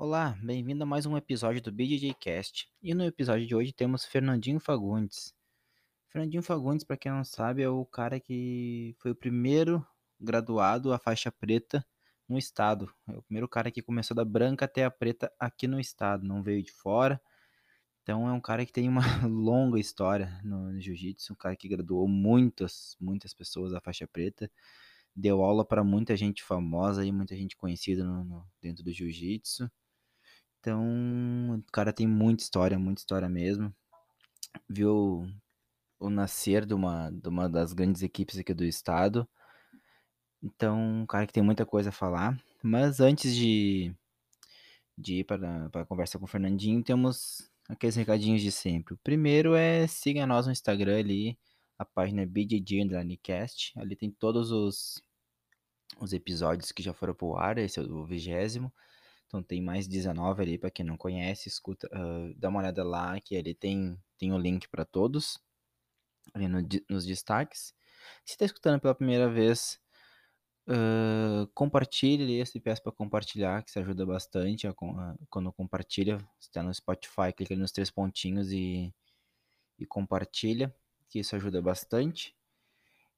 [0.00, 2.70] Olá, bem-vindo a mais um episódio do BJJ Cast.
[2.80, 5.34] E no episódio de hoje temos Fernandinho Fagundes.
[6.08, 9.84] Fernandinho Fagundes, para quem não sabe, é o cara que foi o primeiro
[10.20, 11.84] graduado a faixa preta
[12.28, 12.88] no estado.
[13.08, 16.44] É o primeiro cara que começou da branca até a preta aqui no estado, não
[16.44, 17.20] veio de fora.
[18.04, 21.68] Então é um cara que tem uma longa história no, no jiu-jitsu, um cara que
[21.68, 24.48] graduou muitas, muitas pessoas a faixa preta,
[25.12, 29.68] deu aula para muita gente famosa e muita gente conhecida no, no, dentro do jiu-jitsu.
[30.60, 33.74] Então, o cara tem muita história, muita história mesmo.
[34.68, 35.26] Viu
[35.98, 39.28] o nascer de uma, de uma das grandes equipes aqui do estado.
[40.42, 42.36] Então, um cara que tem muita coisa a falar.
[42.62, 43.94] Mas antes de,
[44.96, 48.94] de ir para, para a conversa com o Fernandinho, temos aqueles recadinhos de sempre.
[48.94, 51.38] O primeiro é siga nós no Instagram ali,
[51.78, 53.78] a página BJJ Underlinecast.
[53.78, 55.02] Ali tem todos os,
[56.00, 58.72] os episódios que já foram pro ar, esse é o vigésimo.
[59.28, 63.20] Então tem mais 19 ali para quem não conhece, escuta, uh, dá uma olhada lá
[63.20, 65.38] que ali tem tem o link para todos
[66.34, 67.74] ali no, nos destaques.
[68.24, 69.78] Se está escutando pela primeira vez,
[70.68, 76.18] uh, compartilhe esse peço para compartilhar, que isso ajuda bastante a, a, quando compartilha.
[76.40, 78.92] está no Spotify, clica nos três pontinhos e,
[79.78, 80.74] e compartilha,
[81.08, 82.34] que isso ajuda bastante.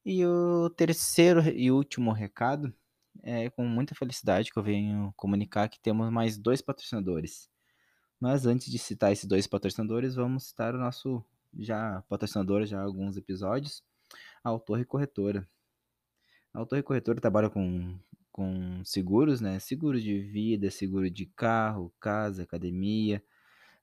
[0.05, 2.73] E o terceiro e último recado
[3.23, 7.49] é com muita felicidade que eu venho comunicar que temos mais dois patrocinadores.
[8.19, 11.23] Mas antes de citar esses dois patrocinadores, vamos citar o nosso
[11.57, 13.83] já patrocinador já há alguns episódios,
[14.43, 15.47] a Torre Corretora.
[16.53, 17.97] A Torre Corretora trabalha com,
[18.31, 19.59] com seguros, né?
[19.59, 23.23] Seguro de vida, seguro de carro, casa, academia.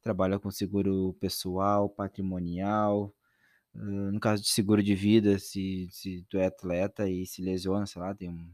[0.03, 3.15] Trabalha com seguro pessoal, patrimonial.
[3.75, 7.87] Uh, no caso de seguro de vida, se, se tu é atleta e se lesiona,
[7.87, 8.51] sei lá, tem um,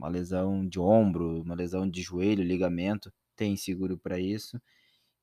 [0.00, 4.60] uma lesão de ombro, uma lesão de joelho, ligamento, tem seguro para isso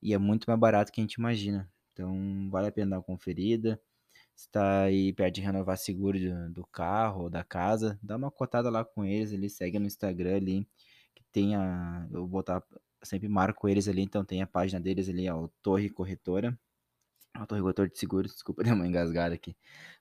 [0.02, 1.70] e é muito mais barato que a gente imagina.
[1.92, 3.80] Então vale a pena dar uma conferida.
[4.34, 6.18] Se está aí perto de renovar seguro
[6.50, 10.36] do, carro ou da casa, dá uma cotada lá com eles, eles seguem no Instagram
[10.36, 10.68] ali,
[11.14, 12.06] que tem a.
[12.12, 12.62] Eu vou botar,
[13.02, 16.58] sempre marco eles ali, então tem a página deles ali, ó, Torre Corretora.
[17.34, 19.56] A Torre Corretora de Seguros, desculpa, deu uma engasgada aqui.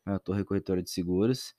[0.06, 1.56] A Torre Corretora de Seguros.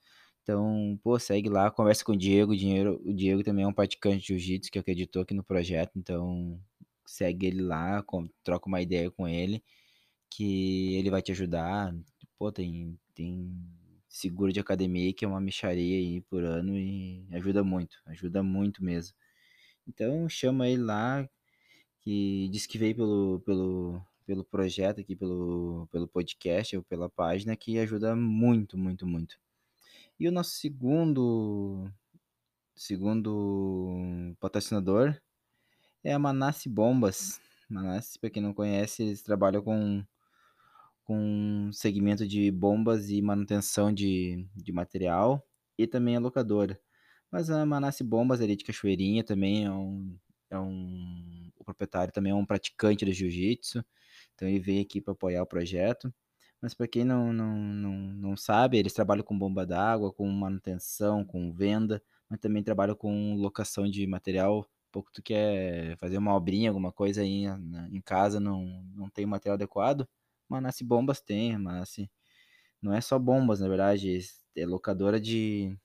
[0.48, 2.53] Então, pô, segue lá, conversa com o Diego.
[2.53, 5.92] O Diego, o Diego também é um praticante de jiu-jitsu que acreditou aqui no projeto.
[5.94, 6.59] Então,
[7.04, 8.03] segue ele lá,
[8.42, 9.62] troca uma ideia com ele,
[10.31, 11.94] que ele vai te ajudar.
[12.38, 13.54] Pô, tem, tem
[14.09, 18.82] seguro de academia que é uma micharia aí por ano e ajuda muito, ajuda muito
[18.82, 19.15] mesmo.
[19.86, 21.28] Então, chama ele lá,
[22.00, 27.56] que diz que veio pelo, pelo, pelo projeto aqui, pelo, pelo podcast ou pela página,
[27.56, 29.38] que ajuda muito, muito, muito.
[30.19, 31.89] E o nosso segundo
[32.75, 35.21] segundo patrocinador
[36.03, 37.41] é a Manasse Bombas.
[37.69, 40.05] Manasse, para quem não conhece, eles trabalham com
[41.05, 45.43] com segmento de bombas e manutenção de, de material
[45.78, 46.78] e também a locadora.
[47.31, 50.19] Mas a Manasse Bombas ali de Cachoeirinha também é um,
[50.51, 53.84] é um o proprietário também é um praticante do jiu-jitsu,
[54.34, 56.12] então ele veio aqui para apoiar o projeto.
[56.61, 61.25] Mas para quem não, não, não, não sabe, eles trabalham com bomba d'água, com manutenção,
[61.25, 64.67] com venda, mas também trabalham com locação de material.
[64.91, 67.45] Pouco tu quer fazer uma obrinha, alguma coisa aí
[67.93, 68.65] em casa, não,
[68.95, 70.09] não tem material adequado,
[70.49, 72.11] Manasse Bombas tem, Manasse
[72.83, 74.21] não é só bombas, na verdade,
[74.57, 75.77] é locadora de,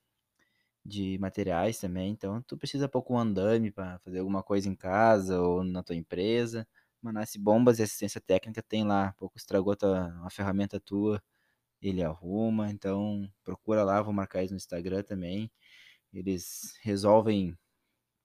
[0.86, 5.64] de materiais também, então tu precisa pouco andame para fazer alguma coisa em casa ou
[5.64, 6.68] na tua empresa,
[7.04, 11.22] Manasse Bombas e Assistência Técnica tem lá, pouco estragou tua, uma ferramenta tua,
[11.82, 15.52] ele arruma, então procura lá, vou marcar eles no Instagram também.
[16.14, 17.58] Eles resolvem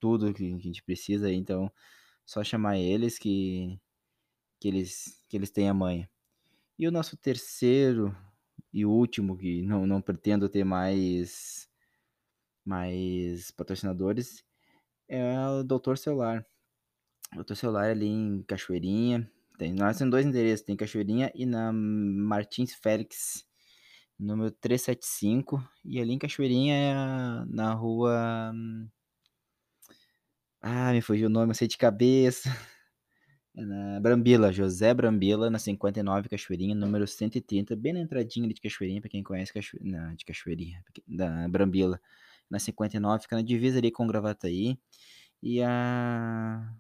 [0.01, 1.73] tudo que, que a gente precisa, então
[2.25, 3.81] só chamar eles que,
[4.61, 6.09] que eles que eles têm a manha.
[6.79, 8.17] E o nosso terceiro
[8.73, 11.69] e último, que não, não pretendo ter mais
[12.65, 14.45] mais patrocinadores,
[15.09, 16.45] é o Doutor Celular.
[17.37, 19.31] Outro celular ali em Cachoeirinha.
[19.59, 23.45] Tem, nós temos dois endereços, tem Cachoeirinha e na Martins Félix,
[24.19, 25.63] número 375.
[25.85, 28.53] E ali em Cachoeirinha na rua.
[30.61, 32.49] Ah, me fugiu o nome, eu sei de cabeça.
[33.57, 39.01] É na Brambila, José Brambila, na 59 Cachoeirinha, número 130, bem na entradinha de Cachoeirinha,
[39.01, 42.01] para quem conhece Cachoeirinha, de Cachoeirinha, da Brambila.
[42.49, 44.79] Na 59, fica na divisa ali com Gravataí.
[45.43, 46.73] E a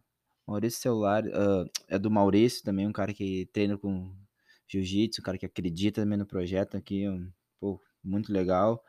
[0.48, 4.14] Maurício Celular, uh, é do Maurício também, um cara que treina com
[4.66, 7.30] jiu-jitsu, um cara que acredita também no projeto aqui, um,
[7.60, 8.82] pô, muito legal.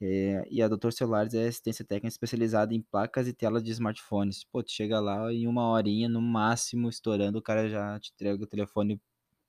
[0.00, 4.44] É, e a Doutor Celulares é assistência técnica especializada em placas e telas de smartphones.
[4.44, 8.42] Pô, tu chega lá em uma horinha, no máximo, estourando, o cara já te entrega
[8.44, 9.00] o telefone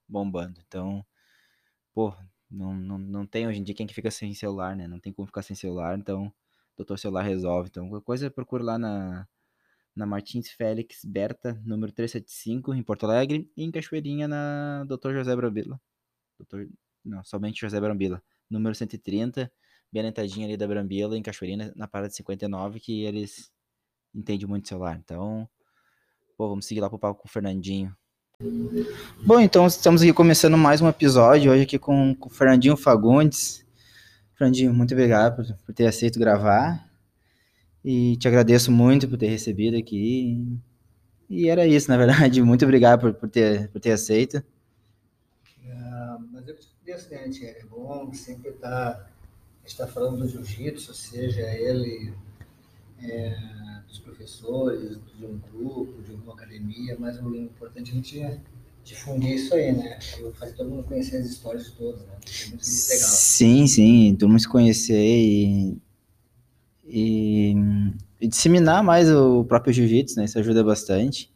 [0.07, 0.61] bombando.
[0.67, 1.05] Então,
[1.93, 2.13] pô,
[2.49, 4.87] não, não, não tem hoje em dia quem que fica sem celular, né?
[4.87, 6.33] Não tem como ficar sem celular, então
[6.77, 7.69] Doutor Celular resolve.
[7.69, 9.27] Então, qualquer coisa, procura lá na,
[9.97, 15.35] na Martins Félix Berta, número 375, em Porto Alegre, e em Cachoeirinha, na Doutor José
[15.35, 15.81] Brambila.
[16.37, 16.69] Doutor,
[17.03, 19.51] não, somente José Brambila, número 130,
[19.91, 23.51] bem alentadinha ali da Brambila, em Cachoeirinha, na parada de 59, que eles
[24.13, 25.01] entendem muito celular.
[25.03, 25.49] Então,
[26.37, 27.95] pô, vamos seguir lá pro palco com o Fernandinho.
[29.25, 33.65] Bom, então estamos aqui começando mais um episódio, hoje aqui com, com o Fernandinho Fagundes.
[34.35, 36.87] Fernandinho, muito obrigado por, por ter aceito gravar.
[37.83, 40.59] E te agradeço muito por ter recebido aqui.
[41.29, 42.41] E era isso, na verdade.
[42.43, 44.37] Muito obrigado por, por, ter, por ter aceito.
[45.63, 47.59] Uh, mas eu te agradeço, né, Thierry?
[47.59, 49.11] É bom sempre estar,
[49.65, 52.13] estar falando do jiu-jitsu, seja ele
[53.01, 53.37] é,
[53.87, 58.41] dos professores, de um grupo, de alguma academia, mas o importante é a gente
[58.83, 59.99] difundir isso aí, né?
[60.35, 62.15] Fazer todo mundo conhecer as histórias todas, né?
[62.15, 63.09] É muito legal.
[63.09, 65.77] Sim, sim, todo mundo se conhecer e,
[66.87, 67.53] e,
[68.19, 70.25] e disseminar mais o próprio jiu-jitsu, né?
[70.25, 71.31] Isso ajuda bastante.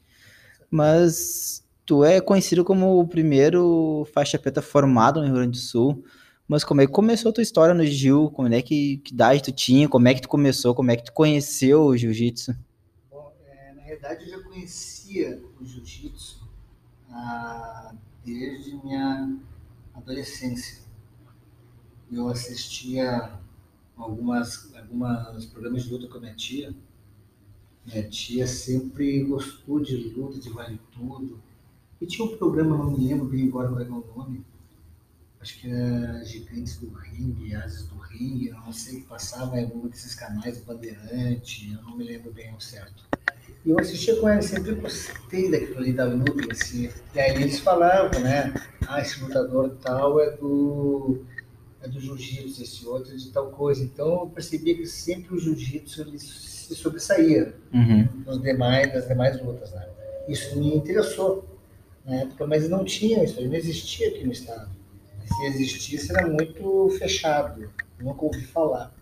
[0.70, 6.04] Mas tu é conhecido como o primeiro faixa preta formado no Rio Grande do Sul.
[6.48, 8.30] Mas como é que começou a tua história no Jiu?
[8.32, 9.88] Como é que, que idade tu tinha?
[9.88, 10.74] Como é que tu começou?
[10.74, 12.56] Como é que tu conheceu o jiu-jitsu?
[13.48, 16.42] É, na verdade eu já conhecia o jiu-jitsu
[17.10, 17.94] ah,
[18.26, 19.38] desde minha
[19.94, 20.82] adolescência.
[22.12, 23.32] Eu assistia
[24.04, 26.74] algumas, algumas programas de luta com a minha tia.
[27.86, 31.40] Minha tia sempre gostou de luta, de vale tudo.
[32.00, 34.46] E tinha um programa, não me lembro bem agora qual é o nome,
[35.40, 39.88] acho que era Gigantes do Ringue, Ases do Ringue, não sei, que passava em algum
[39.88, 43.04] desses canais, Bandeirante, eu não me lembro bem o certo.
[43.64, 46.92] E eu assistia com ela, sempre gostei daquilo ali da luta si.
[47.14, 48.54] E aí eles falavam, né?
[48.88, 51.24] Ah, esse lutador tal é do,
[51.82, 53.84] é do jiu-jitsu, esse outro é de tal coisa.
[53.84, 58.08] Então eu percebia que sempre o jiu-jitsu ele se sobressaía uhum.
[58.26, 59.88] nos demais, nas demais lutas, né?
[60.28, 61.46] Isso me interessou
[62.06, 64.70] na época, mas não tinha isso, não existia aqui no estado.
[65.26, 67.70] Se existisse, era muito fechado,
[68.00, 68.94] nunca ouvi falar.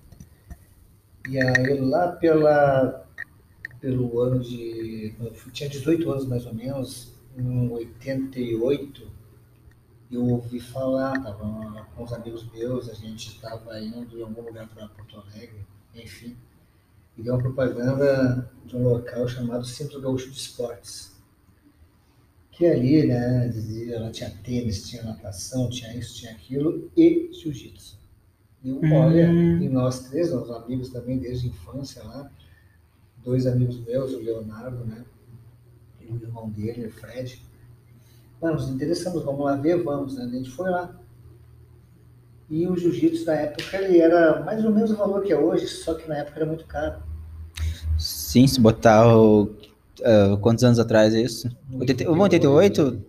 [1.28, 3.06] E aí lá pela
[3.80, 5.14] pelo ano de.
[5.20, 9.08] Eu tinha 18 anos mais ou menos, em 88,
[10.12, 14.70] eu ouvi falar, estava com os amigos meus, a gente estava indo em algum lugar
[14.70, 16.38] para Porto Alegre, enfim,
[17.18, 21.20] e deu uma propaganda de um local chamado Centro Gaúcho de Esportes.
[22.52, 28.00] Que ali, né, dizia, lá tinha tênis, tinha natação, tinha isso, tinha aquilo, e jiu-jitsu.
[28.64, 28.94] E hum.
[28.94, 32.32] olha, e nós três, nossos amigos também desde a infância lá,
[33.26, 35.04] dois amigos meus, o Leonardo, né?
[36.00, 37.46] E o irmão dele, o Fred.
[38.42, 40.24] Mano, nos interessamos, vamos lá ver, vamos, né?
[40.24, 40.98] A gente foi lá.
[42.50, 45.68] E o jiu-jitsu na época ele era mais ou menos o valor que é hoje,
[45.68, 47.04] só que na época era muito caro.
[47.98, 51.48] Sim, se botar o, uh, quantos anos atrás é isso?
[51.72, 53.06] 88, 88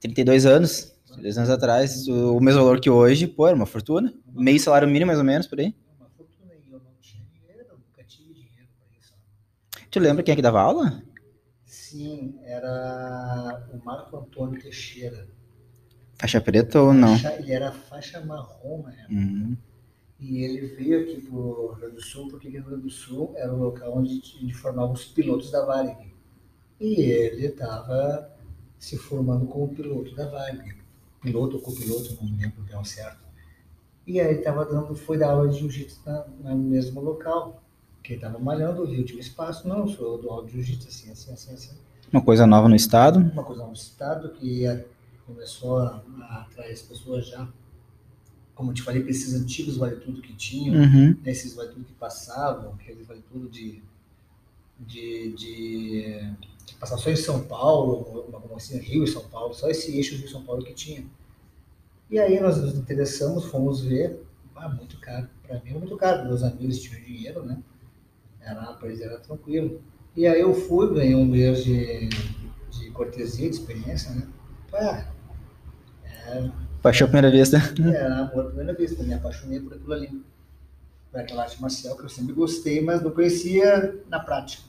[0.00, 0.92] 32 anos.
[1.06, 4.12] 32 anos atrás, o mesmo valor que hoje, pô, era uma fortuna.
[4.32, 5.74] Meio salário mínimo, mais ou menos, por aí.
[9.90, 11.00] Tu lembra quem é que dava aula?
[11.64, 15.28] Sim, era o Marco Antônio Teixeira.
[16.16, 17.18] Faixa preta ou não?
[17.18, 19.12] Faixa, ele era faixa marrom na época.
[19.12, 19.56] Uhum.
[20.20, 22.90] E ele veio aqui para o Rio Grande do Sul, porque o Rio Grande do
[22.90, 26.12] Sul era o local onde a gente formava os pilotos da Varig.
[26.80, 28.30] E ele estava
[28.78, 30.76] se formando como piloto da Varig.
[31.20, 33.24] Piloto ou copiloto, não me lembro bem certo.
[34.06, 36.00] E aí estava dando, foi dar aula de jiu-jitsu
[36.40, 37.62] no mesmo local
[38.02, 41.76] que estava malhando, viu, tinha espaço, não, sou do áudio jiu-jitsu, assim, assim, assim, assim.
[42.12, 43.18] Uma coisa nova no estado?
[43.18, 44.84] Uma coisa nova no estado, que é,
[45.26, 47.48] começou a, a atrair as pessoas já,
[48.54, 51.16] como eu te falei, esses antigos vale tudo que tinham, uhum.
[51.22, 53.82] né, esses vale tudo que passavam, aqueles vale tudo de,
[54.78, 59.68] de, de, de passar só em São Paulo, como assim, Rio e São Paulo, só
[59.68, 61.04] esse eixo Rio e São Paulo que tinha.
[62.10, 64.22] E aí nós nos interessamos, fomos ver,
[64.54, 67.60] ah, muito caro, para mim muito caro, meus amigos tinham dinheiro, né?
[68.40, 69.80] Era, pois era tranquilo.
[70.14, 72.08] E aí eu fui, ganhei um mês de,
[72.70, 74.28] de cortesia, de experiência, né?
[74.70, 75.13] Pá,
[76.82, 77.56] Paixão à primeira vista.
[77.56, 80.24] É, amor à primeira vista, me apaixonei por aquilo ali.
[81.10, 84.62] Por aquela arte marcial que eu sempre gostei, mas não conhecia na prática.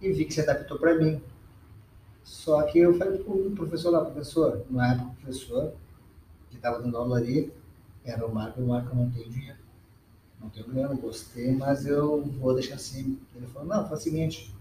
[0.00, 1.20] E vi que se adaptou para mim.
[2.22, 5.72] Só que eu falei pro professor lá, professor, não é professor,
[6.50, 7.52] que estava dando aula ali,
[8.04, 9.58] Era o Marco, o Marco não tem dinheiro.
[10.40, 13.18] Não tenho grana, gostei, mas eu vou deixar assim.
[13.34, 14.54] Ele falou, não, faz o seguinte,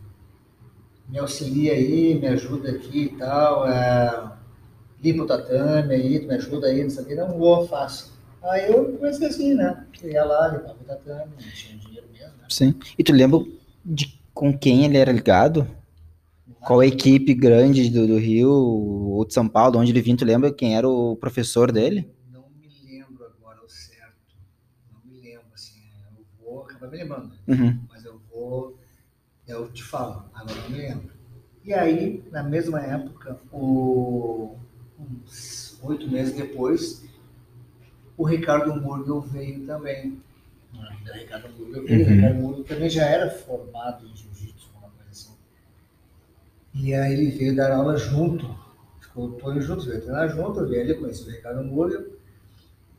[1.08, 4.37] me auxilia aí, me ajuda aqui e tal, é,
[5.02, 8.18] limpa o tatame aí, tu me ajuda aí, não sei o que, não vou, faço.
[8.44, 9.86] Aí eu comecei assim, né?
[10.04, 12.46] Ia lá, limpava o tatame, não tinha dinheiro mesmo, né?
[12.50, 12.76] Sim.
[12.98, 13.40] E tu lembra
[13.84, 15.68] de com quem ele era ligado?
[16.62, 20.54] Qual equipe grande do, do Rio ou de São Paulo, onde ele vinha, tu lembra
[20.54, 22.12] quem era o professor dele?
[22.32, 24.36] Não me lembro agora o certo.
[24.92, 25.80] Não me lembro, assim.
[26.18, 27.32] Eu vou acabar me lembrando.
[27.48, 27.80] Uhum.
[27.90, 28.78] Mas eu vou.
[29.48, 31.12] Eu te falo, agora não me lembro.
[31.64, 34.58] E aí, na mesma época, o,
[35.00, 37.04] uns oito meses depois,
[38.18, 40.22] o Ricardo Murgel veio também.
[40.74, 42.00] O Ricardo Murgel veio.
[42.06, 42.16] O Uhum.
[42.16, 45.32] Ricardo Murgel também já era formado em jiu-jitsu, uma coisa assim.
[46.74, 48.56] E aí ele veio dar aula junto.
[49.00, 52.18] Ficou todos juntos, veio treinar junto, veio ali, conheceu o Ricardo Murgel.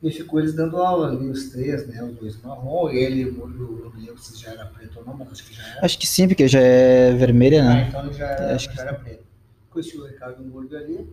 [0.00, 2.00] E ficou eles dando aula ali, os três, né?
[2.04, 5.32] Os dois marrom, ele, o Murgel, não lembro se já era preto ou não, mas
[5.32, 5.84] acho que já era.
[5.84, 7.86] Acho que sim, porque já é vermelha, Ah, né?
[7.88, 9.24] então ele já era, Acho que já era preto.
[9.70, 11.12] Conheci o Ricardo Murgo ali.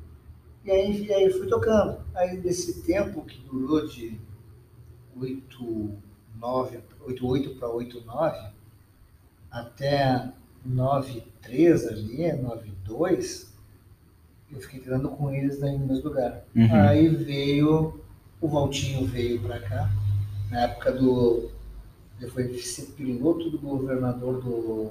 [0.66, 2.00] E aí, e aí fui tocando.
[2.16, 4.20] Aí nesse tempo que durou de
[5.16, 5.92] 8,
[6.40, 8.50] 9, 8, 8 para 8, 9,
[9.52, 10.32] até
[10.66, 13.54] 9, 3 ali, 9, 2,
[14.52, 16.44] eu fiquei treinando com eles no mesmo lugar.
[16.56, 16.74] Uhum.
[16.74, 18.02] Aí veio,
[18.42, 19.90] o Valtinho veio para cá,
[20.50, 21.52] na época do.
[22.20, 24.90] Ele foi ser piloto do governador do.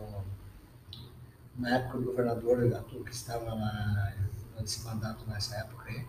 [1.58, 2.58] Na época do governador
[3.04, 4.14] que estava na,
[4.60, 6.04] nesse mandato nessa época aí.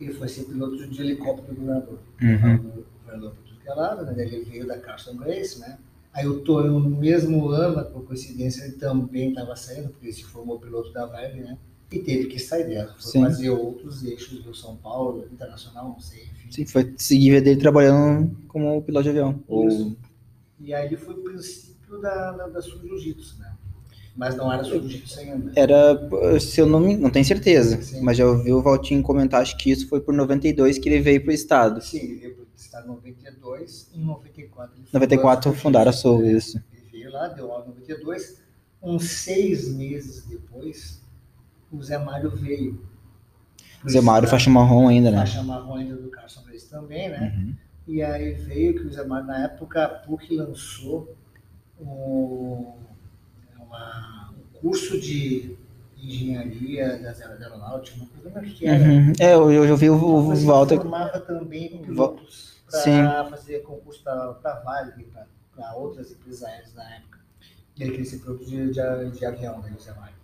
[0.00, 1.98] Ele foi ser piloto de helicóptero do governador.
[2.20, 2.54] Uhum.
[2.54, 4.24] O governador por tudo que é lado, né?
[4.24, 5.78] Ele veio da Carson Grace, né?
[6.12, 10.24] Aí o Tonho, no mesmo ano, por coincidência, ele também estava saindo, porque ele se
[10.24, 11.56] formou piloto da Vale, né?
[11.90, 12.94] E teve que sair dela.
[12.98, 13.22] Foi Sim.
[13.22, 16.50] fazer outros eixos do São Paulo, internacional, não sei, enfim.
[16.50, 19.42] Sim, foi seguir dele trabalhando como piloto de avião.
[19.46, 19.68] Ou...
[19.68, 19.96] Isso.
[20.60, 23.51] E aí ele foi o princípio da, da, da Sul Jiu-Jitsu, né?
[24.14, 25.52] Mas não era Sul Jiu-Jitsu ainda.
[25.56, 25.98] Era,
[26.38, 28.02] se eu não não tenho certeza, Sim.
[28.02, 31.22] mas já ouvi o Valtinho comentar, acho que isso foi por 92 que ele veio
[31.22, 31.80] pro estado.
[31.80, 35.88] Sim, ele veio para o estado em 92, em 94 ele 94 fundou a fundaram
[35.88, 36.36] a Jiu-Jitsu.
[36.36, 36.64] isso.
[36.72, 38.42] Ele veio lá, deu aula em 92.
[38.82, 41.00] Uns seis meses depois,
[41.70, 42.86] o Zé Mário veio.
[43.88, 45.18] Zé Mário, faixa marrom ainda, né?
[45.18, 47.34] Faixa marrom ainda do Carson Grace também, né?
[47.34, 47.56] Uhum.
[47.86, 51.16] E aí veio que o Zé Mário, na época, a PUC lançou
[51.80, 52.72] um,
[53.72, 55.56] uma- um curso de
[55.96, 58.82] engenharia das aer- da aeronáutica, uma coisa é que era.
[58.84, 59.12] Uhum.
[59.20, 60.76] É, eu, eu já vi o, o Walter.
[60.76, 65.06] formava também pilotos para fazer concurso para Vale,
[65.54, 67.18] para outras empresas aéreas na época.
[67.78, 70.14] Ele queria ser piloto de, de, de avião, né, Mário.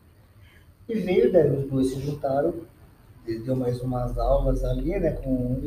[0.88, 2.54] E veio, daí os dois se juntaram,
[3.26, 5.60] deu mais umas aulas ali, né, com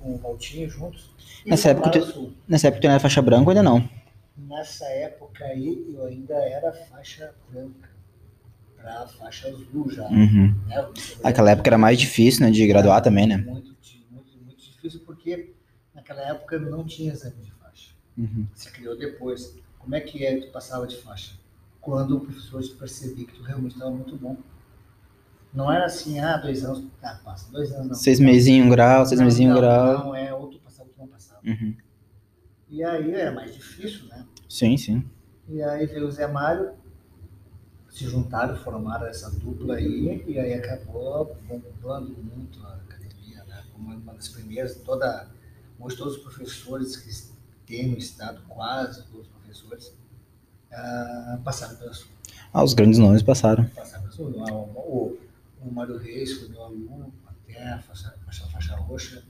[0.00, 1.10] com o Valtinho juntos.
[1.46, 2.50] Nessa época tu- a.
[2.50, 3.88] Nessa época tu não era faixa branca ainda não?
[4.38, 7.90] Nessa época aí, eu ainda era faixa branca,
[8.76, 10.06] para faixa azul já.
[10.06, 10.54] Uhum.
[10.66, 10.88] né?
[11.24, 12.50] Aquela época era mais difícil, né?
[12.50, 13.38] De graduar também, né?
[13.38, 13.76] Muito,
[14.10, 15.52] muito, muito difícil, porque
[15.92, 17.94] naquela época não tinha exame de faixa.
[18.16, 18.46] Uhum.
[18.54, 19.56] Se criou depois.
[19.78, 21.32] Como é que é que tu passava de faixa?
[21.80, 24.36] Quando o professor percebia que tu realmente estava muito bom.
[25.52, 27.50] Não era assim, ah, dois anos, tá, passa.
[27.50, 27.94] Dois anos não.
[27.94, 29.98] Seis mesinhos, um grau, seis não, mesinhos, um grau.
[30.04, 31.40] Não, é, ou tu passava ou tu não passava.
[31.44, 31.74] Uhum.
[32.70, 34.26] E aí era mais difícil, né?
[34.48, 35.04] Sim, sim.
[35.48, 36.72] E aí veio o Zé Mário,
[37.88, 43.64] se juntaram, formaram essa dupla aí, e aí acabou bombando muito a academia, né?
[43.72, 45.28] Como uma das primeiras, toda,
[45.78, 47.32] hoje todos os professores que
[47.66, 49.94] tem no estado, quase todos os professores,
[50.70, 52.08] ah, passaram pela sua.
[52.52, 53.64] Ah, os grandes nomes passaram.
[53.70, 54.52] Passaram pela sua.
[54.52, 55.18] O, o,
[55.62, 59.24] o Mário Reis foi meu aluno, até a faixa, faixa, faixa roxa.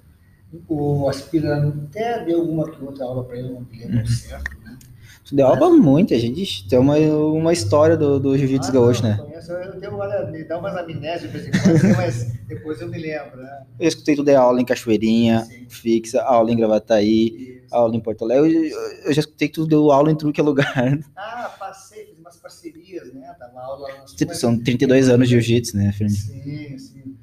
[0.66, 4.06] O aspirante até deu uma que outra aula para ele, não me lembro Uhum.
[4.06, 4.78] certo, né?
[5.26, 6.66] Tu deu aula muita gente.
[6.68, 9.18] Tem uma, uma história do, do jiu-jitsu Ah, gaúcho, né?
[9.22, 12.80] Conheço, eu tenho, olha, me dá umas amnésias de vez em quando, assim, mas depois
[12.80, 13.62] eu me lembro, né?
[13.78, 15.66] Eu escutei tudo é aula em Cachoeirinha, Sim.
[15.68, 17.58] fixa, aula em Gravataí, Isso.
[17.70, 18.54] aula em Porto Alegre.
[18.54, 20.98] Eu, eu- eu já escutei que tu deu aula em tudo que é lugar.
[21.14, 23.34] Ah, passei, fiz umas parcerias, né?
[23.38, 26.16] Dava aula Tipo, São 32 anos de jiu-jitsu, né, Fernando?
[26.16, 27.16] Sim, sim.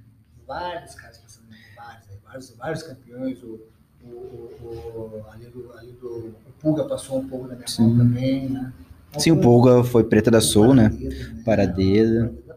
[0.47, 3.04] Vários caras passando, vários, vários, vários campeões.
[3.15, 3.59] O,
[4.03, 7.87] o, o, o- ali do, ali do, o Pulga passou um pouco na minha Sim.
[7.87, 8.73] mão também, né?
[9.17, 10.89] Sim, o Pulga foi preta da Sul, né?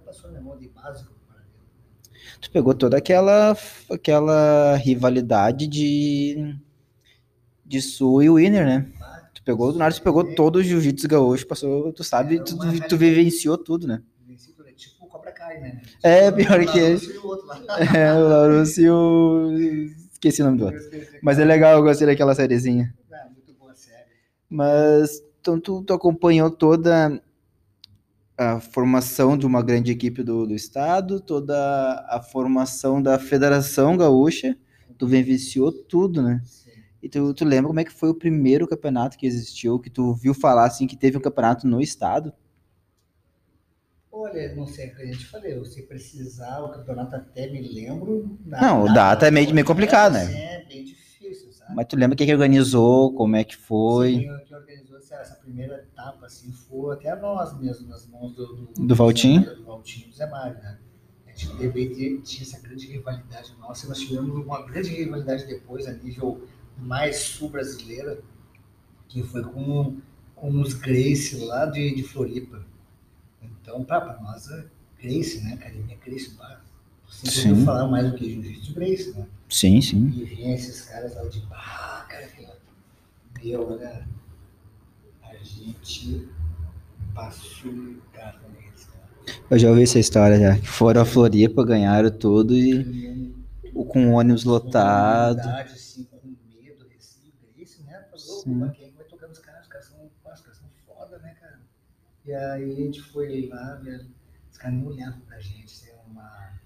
[0.05, 1.12] Passou na mão de básico.
[1.29, 1.69] Paradeda.
[2.41, 3.57] Tu pegou toda aquela,
[3.91, 6.55] aquela rivalidade de,
[7.65, 8.87] de Sul e Winner, né?
[9.35, 12.88] Tu pegou, do nada, tu pegou todo o jiu-jitsu gaúcho, passou, tu sabe, tu, tu,
[12.88, 14.03] tu vivenciou tudo, né?
[14.67, 15.83] É Tipo o Cobra Kai, né?
[16.03, 16.95] É, Tipo, pior um que lado é.
[16.95, 17.59] e o outro lá.
[17.97, 18.95] É, o Laurúcio
[20.18, 20.80] Esqueci o nome do outro.
[21.22, 22.92] Mas é legal, eu gostei daquela sériezinha.
[23.12, 24.04] Ah, muito boa série.
[24.50, 27.22] Mas então tu, tu acompanhou toda
[28.37, 31.54] a formação de uma grande equipe do, do estado, toda
[32.08, 34.56] a formação da Federação Gaúcha,
[34.96, 36.40] tu vivenciou tudo, né?
[36.44, 36.70] Sim.
[37.02, 40.14] E tu, tu lembra como é que foi o primeiro campeonato que existiu, que tu
[40.14, 42.32] viu falar assim que teve um campeonato no estado?
[44.20, 47.60] Olha, não sei o que a gente falei, eu se precisar, o campeonato até me
[47.60, 48.38] lembro.
[48.44, 50.54] na Não, o data é meio- meio complicado, né?
[50.62, 51.75] É bem difícil, sabe?
[51.75, 54.14] Mas tu lembra quem que organizou, como é que foi?
[54.14, 58.34] Sim, o que organizou essa, essa primeira etapa, assim, foi até nós mesmo, nas mãos
[58.34, 58.46] do...
[58.75, 59.44] Do, Do Valtinho?
[59.44, 60.78] Zé- Do Valtinho e do Zé Mário, né?
[61.26, 65.87] A gente teve, tinha- essa grande rivalidade nossa, e nós tivemos uma grande rivalidade depois,
[65.87, 66.42] a nível
[66.76, 68.18] mais sul-brasileira,
[69.08, 69.96] que foi com,
[70.34, 72.64] com os Grace lá de, de Floripa.
[73.68, 74.64] Então, pra nós, é
[75.00, 75.54] Grace, né?
[75.54, 76.62] Academia Grace, pá.
[77.06, 77.50] Você Sim.
[77.50, 79.26] ouviu falar mais do que Jiu-Jitsu Grace, né?
[79.48, 80.06] Sim, sim.
[80.08, 82.28] E vinha esses caras lá de pá, cara,
[83.42, 84.06] meu, olha,
[85.22, 86.28] a gente
[87.14, 89.38] passou o carro neles, cara.
[89.50, 90.58] Eu já ouvi essa história já.
[90.58, 93.32] Que foram a Floripa, ganharam tudo e
[93.88, 95.38] com o ônibus lotado.
[95.38, 98.04] Unidade, assim, com medo, receio, isso, né?
[98.10, 98.54] Falou, Sim.
[98.54, 99.62] mas quem vai tocar nos caras?
[99.62, 101.60] Os caras são, pá, os caras são foda, né, cara?
[102.28, 103.80] E aí a gente foi lá,
[104.52, 106.61] os caras nem olhavam pra gente, tem uma.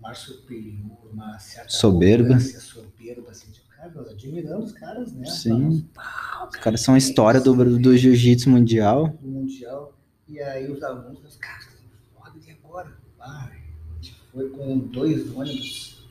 [0.00, 1.70] Um ar superior, uma certa.
[1.70, 2.40] Soberba.
[2.40, 5.24] Soberba, assim, tipo, cara, nós admiramos os caras, né?
[5.24, 5.88] Sim.
[5.94, 9.06] Falamos, Os caras são a história do, do jiu-jitsu mundial.
[9.20, 9.96] do Mundial.
[10.26, 11.68] E aí os alunos, os caras,
[12.12, 12.92] foda, e agora?
[13.20, 16.08] Ah, a gente foi com dois ônibus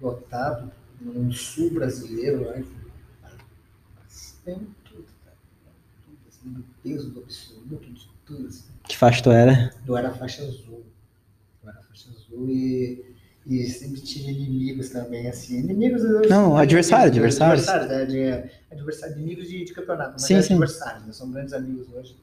[0.00, 2.62] lotados num sul brasileiro lá.
[3.96, 5.36] mas Tem tudo, cara.
[5.64, 8.46] Tem tudo, assim, do peso do absoluto, de tudo.
[8.48, 8.64] Assim.
[8.88, 9.72] Que faixa tu era?
[9.86, 10.84] Eu era faixa azul.
[11.62, 13.14] Eu era faixa azul e,
[13.46, 15.58] e sempre tinha inimigos também, assim.
[15.58, 16.02] Inimigos.
[16.28, 17.68] Não, adversário, adversários.
[17.68, 20.54] Adversários, é, de, adversário, inimigos de, de campeonato, mas Sim, é sim.
[20.54, 21.12] adversários, né?
[21.12, 22.16] são grandes amigos hoje.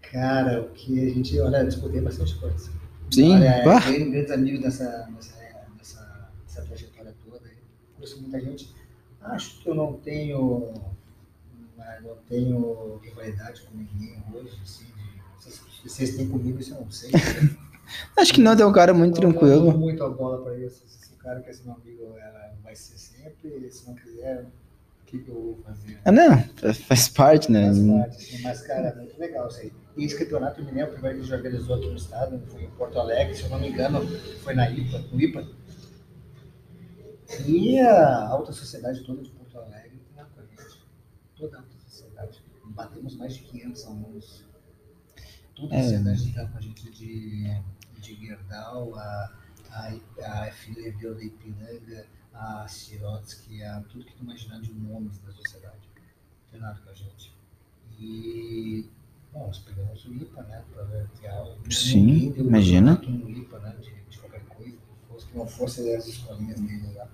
[0.00, 2.70] Cara, o que a gente, olha, disputei bastante coisa.
[3.12, 3.80] Sim, Olha, pá.
[3.82, 7.42] tenho grandes amigos nessa, nessa, nessa, trajetória toda.
[7.94, 8.74] Conheço muita gente.
[9.20, 10.72] Acho que eu não tenho,
[12.02, 14.84] não não tenho rivalidade com ninguém hoje, assim.
[14.84, 17.10] de- se vocês têm comigo, isso eu não sei.
[18.16, 19.76] Acho que não, tem um cara muito Não, tranquilo.
[19.76, 20.82] muito a bola para isso.
[20.86, 23.70] Se o cara quer ser meu amigo, ela vai ser sempre.
[23.70, 25.98] Se não quiser, o que, que eu vou fazer?
[26.04, 26.42] Ah, não,
[26.74, 27.66] faz parte, né?
[27.66, 29.72] Faz parte, assim, mas, cara, é muito legal isso aí.
[29.96, 32.40] E esse campeonato, eu me lembro, o primeiro que a gente organizou aqui no estado,
[32.48, 34.00] foi em Porto Alegre, se eu não me engano,
[34.42, 35.46] foi na IPA, no IPA.
[37.46, 40.80] E a alta sociedade toda de Porto Alegre está com a gente.
[41.36, 41.64] Toda.
[42.74, 44.44] Batemos mais de 500 alunos.
[45.54, 45.82] Toda a É.
[45.82, 47.44] sociedade está com a gente de,
[48.00, 49.32] de Gerdau, a,
[49.70, 49.88] a,
[50.24, 55.88] a FLV da Ipiranga, a Sirotsky, a tudo que tu imaginar de nomes da sociedade.
[56.48, 57.32] Treinado com a gente.
[57.98, 58.88] E,
[59.32, 61.58] bom, nós pegamos o IPA, né, para ter aula.
[61.70, 62.94] Sim, Ninguém deu imagina.
[62.96, 66.92] no IPA, né, de, de qualquer coisa, que, fosse, que não fosse as escolinhas dele
[66.94, 67.08] lá.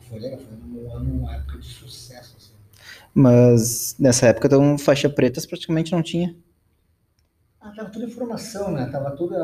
[0.00, 2.52] Foi legal, foi um ano, uma época de sucesso, assim.
[3.14, 6.34] Mas nessa época, então, faixa pretas praticamente não tinha.
[7.60, 8.86] Ah, tava tudo em formação, né?
[8.86, 9.34] Tava tudo.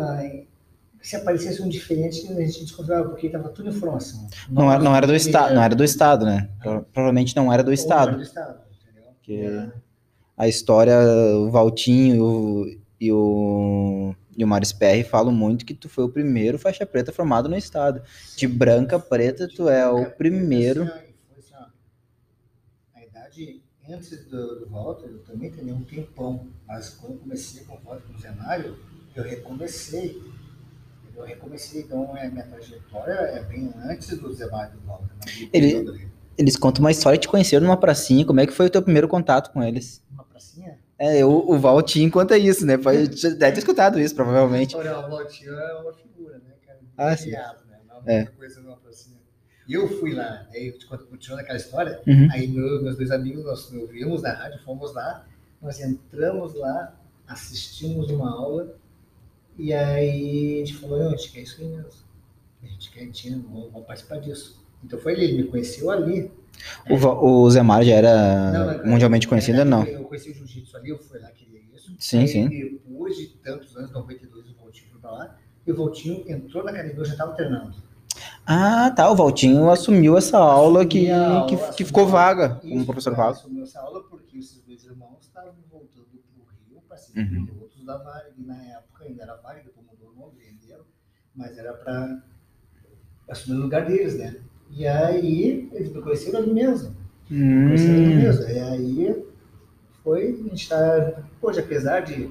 [1.00, 4.28] Se aparecesse um diferente, a gente desconfiava, porque tava tudo em formação.
[4.48, 6.48] Não era, não era do estado, não era do estado, né?
[6.62, 8.16] Pro- Provavelmente não era do Ou era estado.
[8.16, 9.10] do estado, entendeu?
[9.22, 9.72] Que- É.
[10.36, 10.96] A história,
[11.36, 16.04] o Valtinho e o, e o, e o Mário Perry falam muito que tu foi
[16.04, 18.02] o primeiro faixa preta formado no estado.
[18.36, 20.84] De branca preta, tu é o primeiro.
[20.84, 25.74] assim, ó, e foi assim, ó, A idade antes do, do Walter, eu também tenho
[25.74, 26.46] um tempão.
[26.66, 28.76] Mas quando eu comecei com o Walter, com o Zenário,
[29.14, 30.22] eu recomecei.
[31.14, 35.14] Eu recomecei, então é, minha trajetória é bem antes do Zenário e do Walter.
[35.18, 36.08] naquele Ele-.
[36.38, 38.24] Eles contam uma história de te conheceram numa pracinha.
[38.24, 40.02] Como é que foi o teu primeiro contato com eles?
[40.10, 40.78] Uma pracinha?
[40.98, 42.78] É, o, o Valtinho conta isso, né?
[42.78, 44.74] Pode- Deve ter escutado isso, provavelmente.
[44.74, 46.78] Olha, o Valtinho é uma figura, né, cara?
[46.96, 47.24] Ah, sim.
[47.24, 47.78] Criado, né?
[47.86, 48.18] Não É.
[48.20, 48.24] é.
[48.26, 49.18] coisa numa pracinha.
[49.72, 50.72] Eu fui lá, aí
[51.08, 52.28] continuando aquela história, Uhum.
[52.32, 55.24] aí meu- meus dois amigos, nós ouvimos na rádio, fomos lá,
[55.60, 56.94] nós entramos lá,
[57.26, 58.74] assistimos uma aula,
[59.58, 61.90] e aí a gente falou, não, a gente quer isso aí mesmo.
[62.62, 64.62] A gente quer, tinha, vamos, vamos participar disso.
[64.84, 66.30] Então foi ele, ele me conheceu ali.
[66.88, 66.94] O,
[67.44, 69.84] o Zé Mário já era Não, não, mundialmente conhecido, na não?
[69.84, 71.94] Eu conheci o jiu-jitsu ali, eu fui lá, queria isso.
[71.98, 72.48] Sim, Aí, sim.
[72.48, 76.70] Depois de tantos anos, 92, o Voltinho foi pra lá, e o Voltinho entrou na
[76.70, 77.74] academia, eu já estava treinando.
[78.46, 79.10] Ah, tá.
[79.10, 83.22] O Valtinho assumiu essa aula que, aula, que, que ficou vaga como Isso, professor cara,
[83.28, 83.38] vago.
[83.38, 87.46] assumiu essa aula porque esses dois irmãos estavam voltando pro Rio para ser Uhum.
[87.46, 88.34] pilotos da Varig.
[88.38, 90.84] Na época ainda era Varig, depois mudou o nome, venderam,
[91.34, 92.22] mas era para
[93.28, 94.36] assumir o lugar deles, né?
[94.70, 96.96] E aí eles me conheceram ali mesmo.
[97.30, 97.66] Hum.
[97.68, 98.44] Conheceram ali mesmo.
[98.48, 99.24] E aí
[100.02, 102.24] foi, a gente tá, hoje, apesar de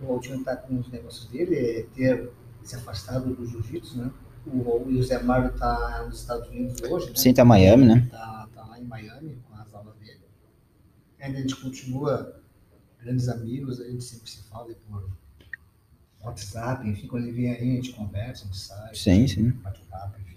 [0.00, 2.30] o Valtinho estar com os negócios dele, ter
[2.62, 4.10] se afastado do jiu-jitsu, né?
[4.46, 7.12] O, e o Zé Mário tá nos Estados Unidos hoje, né?
[7.16, 8.08] Sim, tá em Miami, né?
[8.10, 10.20] Tá, tá lá em Miami com as aulas dele.
[11.20, 12.40] Ainda a gente continua
[13.02, 15.08] grandes amigos, a gente sempre se fala por
[16.22, 19.50] WhatsApp, enfim, quando ele vem aí a gente conversa, a gente sai, Sim, sim.
[19.50, 20.36] bate um papo, enfim.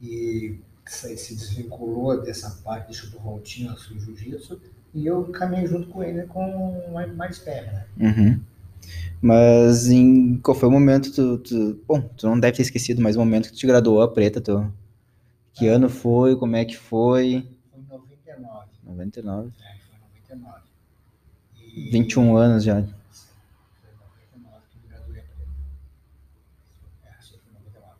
[0.00, 4.60] E se se desvinculou dessa parte, Valtinho a sua jiu-jitsu,
[4.94, 6.82] e eu caminhei junto com ele com
[7.14, 7.86] mais, perto, né?
[7.98, 8.40] Uhum.
[9.20, 13.16] Mas em qual foi o momento tu, tu- Bom, tu não deve ter esquecido, mas
[13.16, 14.72] o momento que tu te graduou a preta, tu...
[15.54, 16.36] Que ano foi?
[16.36, 17.46] Como é que foi?
[17.70, 18.70] Foi em 99.
[18.84, 19.52] 99.
[19.60, 20.62] É, foi em 99.
[21.76, 21.90] E...
[21.90, 22.82] 21 anos já.
[22.82, 25.42] Foi em 99 que eu me graduei a preta.
[27.04, 27.96] É, acho que foi em 99.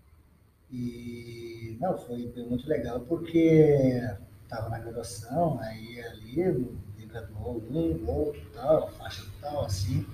[0.71, 4.01] E não, foi, foi muito legal porque
[4.45, 6.69] estava na graduação, aí ali ele
[7.07, 10.07] graduou um, outro, tal, faixa tal, assim.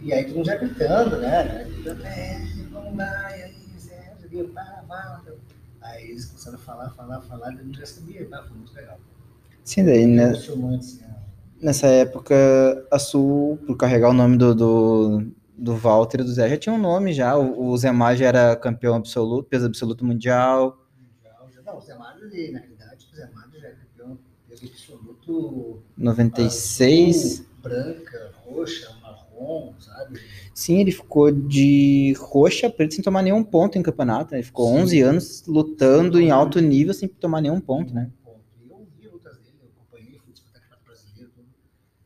[0.00, 1.64] E aí todo mundo já gritando, né?
[1.64, 2.38] Gritando, é,
[2.70, 5.22] vamos lá, e aí, Zé, ali, pá, pá.
[5.80, 8.42] Aí eles começaram a falar, falar, falar, e eu já sabia, tá?
[8.44, 8.98] Foi muito legal.
[9.64, 10.24] Sim, daí, né?
[10.30, 11.64] Emocionante, assim, ó.
[11.64, 12.34] Nessa época,
[12.90, 15.22] a Sul, por carregar o nome do, do,
[15.56, 17.36] do Walter e do Zé, já tinha um nome já.
[17.36, 20.78] O, o Zé Mar já era campeão absoluto, peso absoluto mundial.
[20.98, 24.18] Mundial, já- Não, o Zé Mário, ele, na realidade, o Zé Mário já é campeão
[24.48, 27.40] peso absoluto 96.
[27.40, 28.90] azul, branca, roxa,
[29.40, 30.20] marrom, sabe?
[30.54, 34.32] Sim, ele ficou de roxa preta sem tomar nenhum ponto em campeonato.
[34.32, 34.38] né?
[34.38, 34.78] Ele ficou Sim.
[34.82, 38.10] 11 anos lutando em alto nível sem tomar nenhum ponto, né?
[38.24, 38.40] Ponto.
[38.64, 41.30] E eu vi lutas dele, eu acompanhei, fui disputar campeonato brasileiro,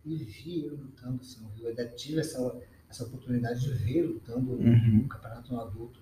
[0.05, 2.55] e vi ele lutando, assim, eu ainda tive essa,
[2.91, 5.01] essa oportunidade de ver lutando Uhum.
[5.03, 6.01] no campeonato no adulto,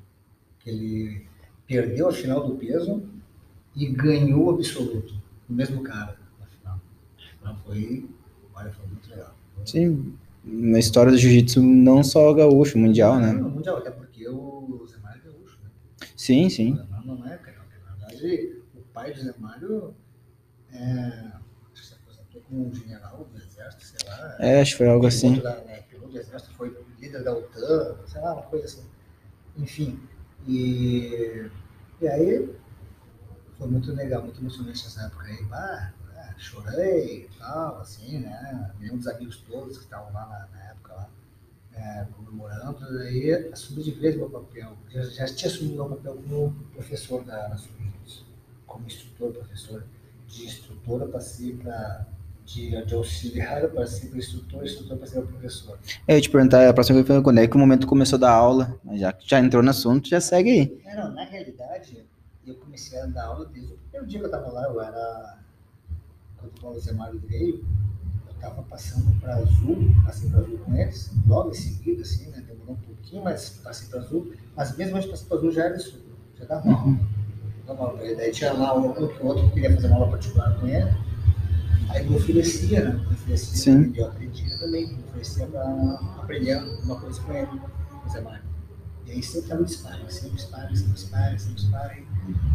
[0.58, 1.26] que ele
[1.66, 3.02] perdeu a final do peso
[3.76, 5.14] e ganhou o absoluto,
[5.48, 6.80] o mesmo cara, na final.
[7.40, 8.08] Então foi,
[8.54, 9.34] olha, foi muito legal.
[9.64, 13.32] Sim, na história do jiu-jitsu, não só gaúcho, mundial, né?
[13.32, 15.70] Não, mundial, até porque o Zé Mário é gaúcho, né?
[16.16, 16.76] Sim, O sim.
[16.76, 17.66] Zé Mário não é carioca.
[17.86, 19.94] Na verdade, o pai do Zé Mário
[20.72, 21.30] é,
[21.74, 24.36] se aposentou como um general do exército, sei lá.
[24.38, 25.40] É, acho que foi algo assim.
[25.40, 28.84] Da, né, piloto do exército, foi líder da OTAN, sei lá, uma coisa assim.
[29.58, 29.98] Enfim,
[30.48, 31.50] e,
[32.00, 32.48] e aí
[33.58, 35.38] foi muito legal, muito emocionante essa época aí.
[35.52, 35.92] Ah,
[36.40, 38.72] chorei e tal, assim, né?
[38.78, 41.08] Nenhum dos amigos todos que estavam lá na, na época lá
[41.74, 44.76] é, comemorando, aí assumi de vez meu papel.
[44.90, 48.24] Já, já tinha assumido meu papel como professor da, da Subjudice,
[48.66, 49.84] como instrutor, professor.
[50.26, 52.06] De instrutora passei para
[52.44, 55.78] de, de auxiliar, para instrutor, instrutor passei para professor.
[56.06, 58.78] Eu ia te perguntar, a próxima quando é que o momento começou a dar aula?
[58.94, 60.80] Já que já entrou no assunto, já segue aí.
[60.84, 62.04] É, não, na realidade,
[62.46, 65.38] eu comecei a dar aula desde o primeiro dia que eu estava lá, eu era.
[66.40, 67.64] Quando o Paulo Zé Mário veio,
[68.26, 72.42] eu estava passando para Azul, passei para Azul com eles, logo em seguida, assim, né?
[72.46, 74.32] Demorou um pouquinho, mas passei para Azul.
[74.56, 76.02] Mas mesmo antes de passar para Azul já era isso,
[76.38, 76.98] já dava aula.
[77.66, 78.06] Dava aula.
[78.06, 80.66] E Daí tinha lá um que o outro que queria fazer uma aula particular com
[80.66, 80.90] ele.
[81.90, 83.04] Aí me oferecia, né?
[83.06, 83.92] Me oferecia, Sim.
[83.94, 85.70] e eu aprendia também, me oferecia para
[86.22, 88.44] aprender uma coisa com ele, com o Zé Mário.
[89.06, 92.06] E aí sempre estava de sparring, sempre sparring, sempre sparring, sempre sparring.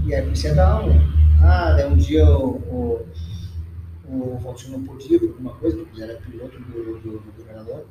[0.05, 0.93] E aí comecei a dar aula.
[1.41, 3.05] Ah, daí um dia o, o,
[4.09, 7.85] o Valtinho não podia por alguma coisa, porque ele era piloto do, do, do governador.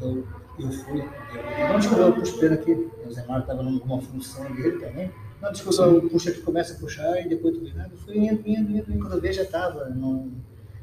[0.00, 0.24] Eu,
[0.58, 2.72] eu fui, eu, não desculpa, eu puxo ele aqui.
[2.72, 5.10] O Zé Mário estava numa função dele também.
[5.42, 7.72] Não, desculpa, eu puxo aqui, começa a puxar e depois tu vê.
[7.76, 9.00] Ah, eu fui indo, indo, indo, indo.
[9.00, 9.92] Quando eu vejo já estava.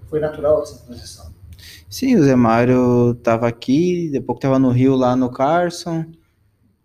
[0.08, 1.34] Foi natural essa transição.
[1.90, 6.06] Sim, o Zé Mário tava aqui, depois que tava no Rio, lá no Carson.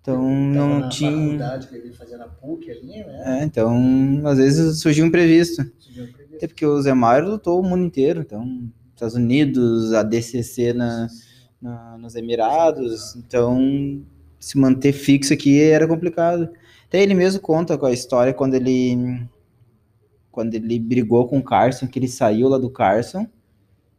[0.00, 1.10] Então não na tinha.
[1.10, 3.40] faculdade que ele fazia na PUC ali, né?
[3.40, 5.62] É, então às vezes surgiu um imprevisto.
[5.78, 6.19] Surgiu um imprevisto.
[6.40, 8.22] Até porque o Zé Mário lutou o mundo inteiro.
[8.22, 11.06] Então, Estados Unidos, a DCC na,
[11.60, 13.14] na- nos Emirados.
[13.16, 14.02] Então,
[14.38, 16.48] se manter fixo aqui era complicado.
[16.86, 19.26] Até ele mesmo conta com a história quando ele
[20.30, 23.26] quando ele brigou com o Carson, que ele saiu lá do Carson,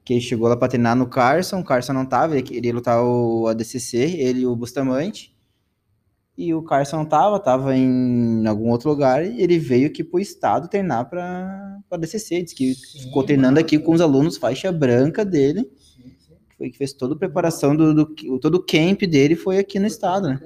[0.04, 3.04] que ele chegou lá pra treinar no Carson, o Carson não tava, ele queria lutar
[3.04, 5.36] o ADCC, ele e o Bustamante.
[6.41, 10.19] E o Carson não tava, tava em algum outro lugar, e ele veio aqui pro
[10.19, 14.71] estado treinar pra, pra DCC, disse que Sim, ficou treinando aqui com os alunos faixa
[14.71, 16.34] branca dele, Sim, sim.
[16.49, 19.77] que foi que fez toda a preparação do, do todo o camp dele foi aqui
[19.77, 20.39] no estado, né?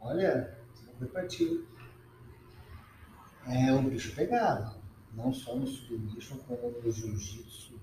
[0.00, 0.54] Olha,
[0.86, 1.66] não foi partido.
[3.46, 4.76] É, o bicho pegava.
[5.14, 7.78] Não só no submission, como no jiu-jitsu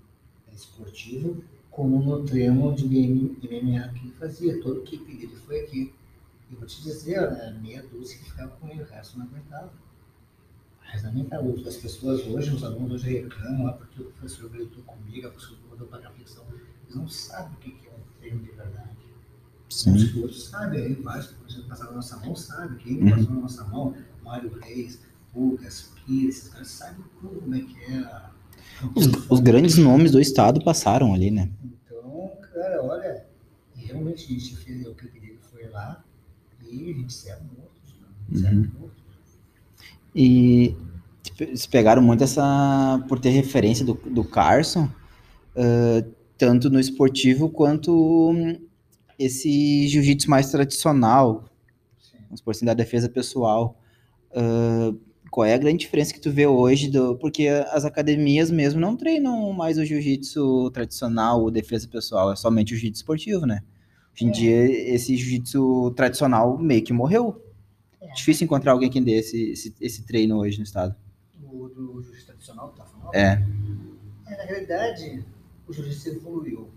[0.53, 1.43] esportivo,
[1.75, 4.61] como no treino de MMA que ele fazia.
[4.61, 5.93] Toda a equipe dele foi aqui.
[6.49, 9.73] E vou te dizer, né, meia dúzia que ficava com ele, o resto não aguentava.
[10.79, 11.67] O resto não aguentava.
[11.67, 15.59] As pessoas hoje, os alunos hoje reclamam, ah, porque o professor gritou comigo, a professora
[15.69, 16.45] mandou para a reflexão.
[16.83, 18.95] Eles não sabem o que é um treino de verdade.
[19.69, 19.95] Sim.
[19.95, 23.09] Os outros sabem, aí vários que passaram na nossa mão sabem, quem uhum.
[23.09, 25.01] passou na nossa mão, Mário Reis,
[25.35, 28.35] Lucas, Pires, esses caras sabem como é que é.
[28.95, 31.51] Os, os grandes nomes do estado passaram ali, né?
[32.55, 33.25] Cara, olha,
[33.75, 36.01] realmente a gente fez o que ele foi lá
[36.61, 37.95] e a gente saiu mortos,
[38.29, 38.49] né?
[38.49, 38.79] uhum.
[38.79, 39.03] mortos.
[40.15, 40.73] E
[41.37, 48.33] eles pegaram muito essa, por ter referência do, do Carson, uh, tanto no esportivo quanto
[49.19, 51.43] esse jiu-jitsu mais tradicional,
[52.27, 53.77] vamos por assim, da defesa pessoal.
[54.31, 54.97] Uh,
[55.29, 56.89] qual é a grande diferença que tu vê hoje?
[56.89, 62.35] Do, porque as academias mesmo não treinam mais o jiu-jitsu tradicional, ou defesa pessoal, é
[62.35, 63.61] somente o jiu-jitsu esportivo, né?
[64.13, 64.31] Hoje em é.
[64.31, 67.41] dia, esse jiu-jitsu tradicional meio que morreu.
[67.99, 68.13] É.
[68.13, 70.95] Difícil encontrar alguém que dê esse, esse, esse treino hoje no estado.
[71.43, 73.13] O do jiu-jitsu tradicional, tá falando?
[73.13, 73.43] É.
[74.27, 74.37] é.
[74.37, 75.25] Na realidade,
[75.67, 76.69] o jiu-jitsu evoluiu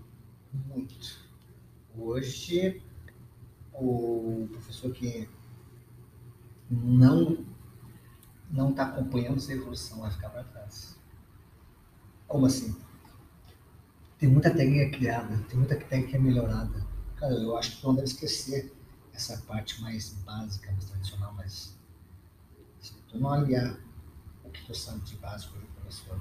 [0.68, 0.96] muito.
[1.96, 2.80] Hoje,
[3.72, 5.28] o professor que
[6.70, 7.38] não
[8.50, 10.96] não está acompanhando essa evolução vai ficar para trás.
[12.26, 12.76] Como assim?
[14.18, 16.86] Tem muita técnica criada, tem muita técnica melhorada.
[17.16, 18.72] Cara, eu acho que não deve esquecer
[19.12, 21.76] essa parte mais básica, mais tradicional, mas
[22.80, 23.78] se tu não aliar
[24.44, 26.20] o que tu sabe de básico do professor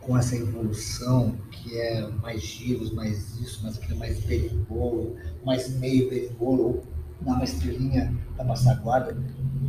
[0.00, 6.10] com essa evolução que é mais giros, mais isso, mais aquilo, mais berimbolo, mais meio
[6.10, 6.86] berimbolo,
[7.20, 9.16] dar uma estrelinha passar a guarda,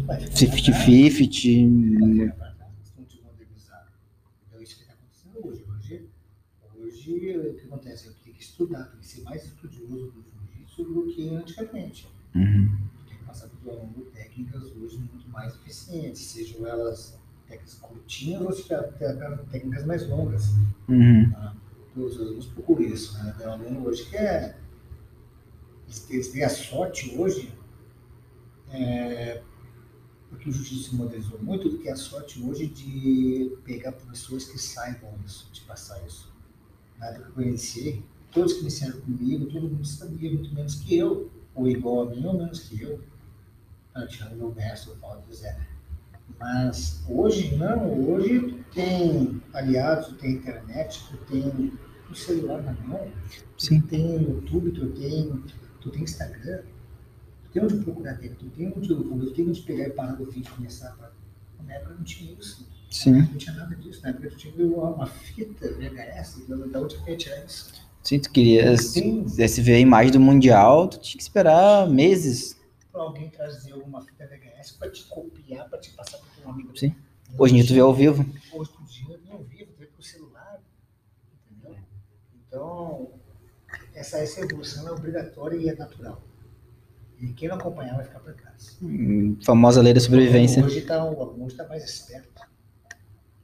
[0.05, 2.33] vai ficar 50-50.
[2.83, 3.87] Estão te modernizar.
[4.47, 5.65] Então, isso que está acontecendo hoje.
[5.67, 6.09] Hoje,
[6.79, 8.07] hoje o que acontece?
[8.07, 12.07] Eu tenho que estudar, tenho que ser mais estudioso do jiu-jitsu do que antigamente.
[12.35, 12.77] Uhum.
[13.07, 18.51] Tem que passar por aluno técnicas hoje muito mais eficientes, sejam elas técnicas curtinhas ou
[18.51, 18.63] se
[19.51, 20.47] técnicas mais longas.
[20.87, 21.31] Uhum.
[21.31, 21.55] Tá?
[21.95, 23.17] Os alunos procuram isso.
[23.23, 23.33] Né?
[23.37, 24.57] Tem um aluno hoje que é.
[26.09, 27.53] Eles têm a sorte hoje,
[28.71, 29.41] é,
[30.29, 34.57] porque o jiu-jitsu se modernizou muito, do que a sorte hoje de pegar professores que
[34.57, 36.33] saibam isso, de passar isso.
[36.97, 40.97] Na época que eu conheci, todos que iniciaram comigo, todo mundo sabia muito menos que
[40.97, 42.99] eu, ou igual a mim ou menos que eu.
[43.93, 45.57] Ah, tirando meu mestre, eu falo do Zé.
[46.37, 51.71] Mas hoje não, hoje tem aliados, tem internet, tu tem
[52.09, 53.09] o celular na mão,
[53.57, 53.81] Sim.
[53.81, 55.43] tu tem YouTube, tu tem,
[55.85, 56.61] tu tem Instagram,
[57.43, 60.25] tu tem onde procurar tempo, tu tem onde tu tem onde pegar e parar do
[60.25, 60.91] vídeo e começar.
[60.97, 61.11] Pra...
[61.63, 62.67] Na época não tinha isso.
[62.89, 63.21] Sim.
[63.21, 64.01] Não tinha nada disso.
[64.01, 67.71] Na época tu tinha uma, uma fita VHS, da onde tu ia tirar isso?
[68.01, 72.55] Sim, tu querias, se ver a imagem do Mundial, tu tinha que esperar meses
[72.91, 76.77] para alguém trazer alguma fita VHS para te copiar, para te passar para um amigo.
[76.77, 76.95] Sim.
[77.37, 78.25] Hoje em dia tu vê ao vivo.
[78.53, 80.61] Hoje em dia vê ao vivo, vê pro celular.
[81.51, 81.77] Entendeu?
[82.47, 83.11] Então,
[83.95, 86.21] essa, essa evolução é obrigatória e é natural.
[87.19, 88.77] E quem não acompanhar vai ficar para trás.
[88.81, 90.63] Hum, famosa lei da sobrevivência.
[90.63, 92.41] Hoje está hoje tá mais esperto.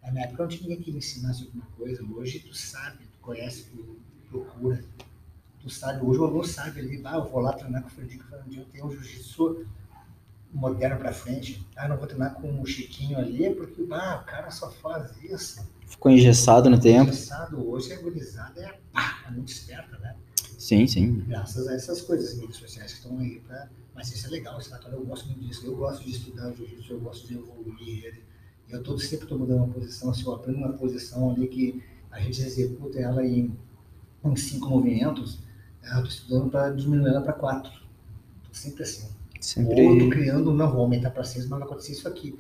[0.04, 2.04] Na minha época não tinha ninguém que me ensinasse alguma coisa.
[2.04, 3.98] Hoje tu sabe, tu conhece, tu
[4.30, 4.84] procura
[5.62, 8.24] tu sabe, hoje o aluno sabe ali, ah, eu vou lá treinar com o Fernandinho,
[8.24, 9.66] o Fernandinho tem um jiu-jitsu
[10.52, 11.66] moderno para frente.
[11.76, 15.66] Ah, não vou treinar com o Chiquinho ali, porque ah, o cara só faz isso.
[15.86, 17.10] Ficou engessado no Ficou tempo.
[17.12, 20.16] Engessado hoje, a gurizada é, pá, é muito esperta, né?
[20.62, 21.24] Sim, sim.
[21.28, 23.67] Graças a essas coisas, mídias sociais que estão aí para.
[23.95, 25.65] Mas isso é legal, esse eu gosto muito disso.
[25.65, 28.24] Eu gosto de estudar o jiu-jitsu, eu gosto de evoluir ele.
[28.69, 32.19] Eu tô, sempre estou mudando uma posição, se eu aprendo uma posição ali que a
[32.19, 33.58] gente executa ela em,
[34.24, 35.39] em cinco movimentos,
[35.82, 37.71] eu estou estudando para diminuir ela para quatro.
[38.52, 39.10] Sempre assim.
[39.39, 39.74] Sempre...
[39.74, 42.38] Ou eu estou criando, não vou aumentar para seis, mas vai acontecer isso aqui.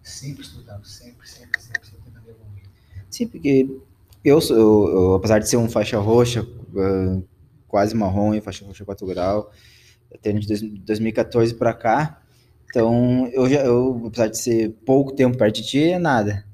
[0.00, 2.70] Sempre estudando, sempre, sempre, sempre, sempre tentando evoluir.
[3.10, 3.68] Sim, porque
[4.24, 7.33] eu, sou, eu, eu, apesar de ser um faixa roxa, uh,
[7.74, 9.50] quase marrom, faixa roxa 4 grau,
[10.10, 12.22] eu tenho de 2014 para cá,
[12.70, 16.44] então eu já, eu, apesar de ser pouco tempo perto de ti, é nada.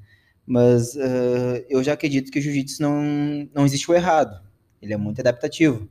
[0.47, 3.03] Mas uh, eu já acredito que o jiu-jitsu não,
[3.55, 4.41] não existe o errado.
[4.81, 5.89] Ele é muito adaptativo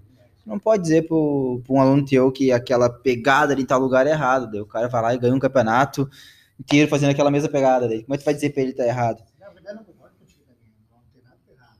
[0.50, 4.10] não pode dizer para um aluno teu que aquela pegada ali em tal lugar é
[4.10, 4.50] errado.
[4.50, 6.10] Daí o cara vai lá e ganha um campeonato
[6.60, 7.88] inteiro fazendo aquela mesma pegada.
[7.88, 8.02] Daí.
[8.02, 9.24] Como é que tu vai dizer para ele que tá errado?
[9.40, 10.74] Na verdade, não concordo contigo também.
[10.92, 11.80] Não tem nada errado.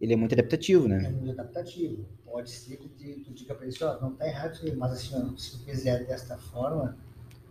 [0.00, 1.06] Ele é muito adaptativo, né?
[1.06, 2.06] É muito adaptativo.
[2.36, 2.88] Pode ser que
[3.24, 6.36] tu, diga para ele, ó, não tá errado, mas assim, ó, se tu fizer desta
[6.36, 6.94] forma,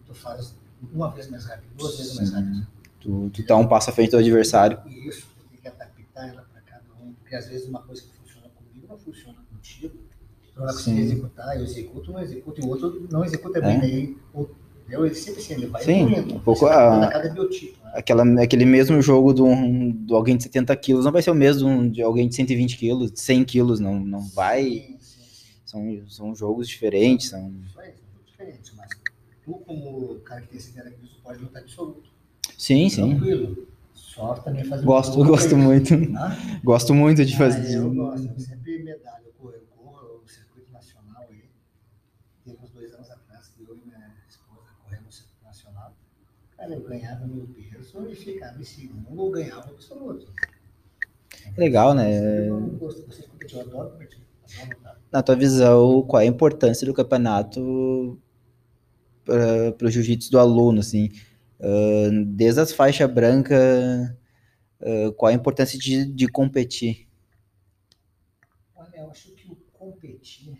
[0.06, 0.56] tu faz
[0.94, 2.68] uma vez mais rápido, duas vezes mais rápido.
[3.00, 4.80] Tu, tu tá um passo à frente do adversário.
[4.88, 8.10] Isso, tu tem que adaptar ela para cada um, porque às vezes uma coisa que
[8.16, 9.98] funciona com funciona contigo,
[10.56, 13.80] não vai conseguir executar, eu executo, não executo, e o outro não executa bem, É.
[13.80, 14.48] daí o-
[14.90, 17.92] eu, ele sempre assim, ele vai Sim, evoluindo, um pouco a- cada biotipo, né?
[17.96, 19.46] Aquela, aquele mesmo jogo do,
[19.94, 22.78] do alguém de 70 quilos não vai ser o mesmo de um- alguém de 120
[22.78, 24.64] quilos, de 100 quilos, não, não vai.
[24.64, 25.46] Sim, sim, sim.
[25.66, 27.52] São, são jogos diferentes, são...
[27.68, 28.90] Isso aí, são diferentes, mas
[29.44, 32.04] tu como cara que tem 70 quilos, tu pode lutar absoluto.
[32.58, 33.10] Sim, sim.
[33.18, 33.68] Tranquilo.
[33.94, 35.90] Só também fazer um Gosto, jogo gosto muito.
[36.14, 36.38] Tá?
[36.64, 37.76] Gosto muito de Ah, fazer.
[37.78, 41.44] eu gosto, eu sempre medalha, eu corro, eu corro o circuito nacional aí.
[42.46, 45.94] Teve uns dois anos atrás que eu e minha esposa corremos no circuito nacional.
[46.66, 50.26] Cara, eu ganhava meu peso e ficava em segundo ou ganhava absoluto.
[51.58, 52.48] Legal, né?
[52.50, 54.22] Eu gosto, você competir, eu adoro competir.
[55.12, 58.20] Na tua visão, qual é a importância do campeonato
[59.24, 61.12] para o jiu-jitsu do aluno, assim?
[61.62, 63.58] Ah, desde as faixas brancas,
[64.82, 67.08] ah, qual a importância de, de competir?
[68.76, 70.58] Olha, eu acho que o competir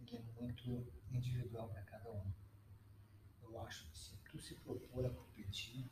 [0.00, 2.22] ele é muito individual para cada um.
[3.42, 5.84] Eu acho que se tu se propor a competir,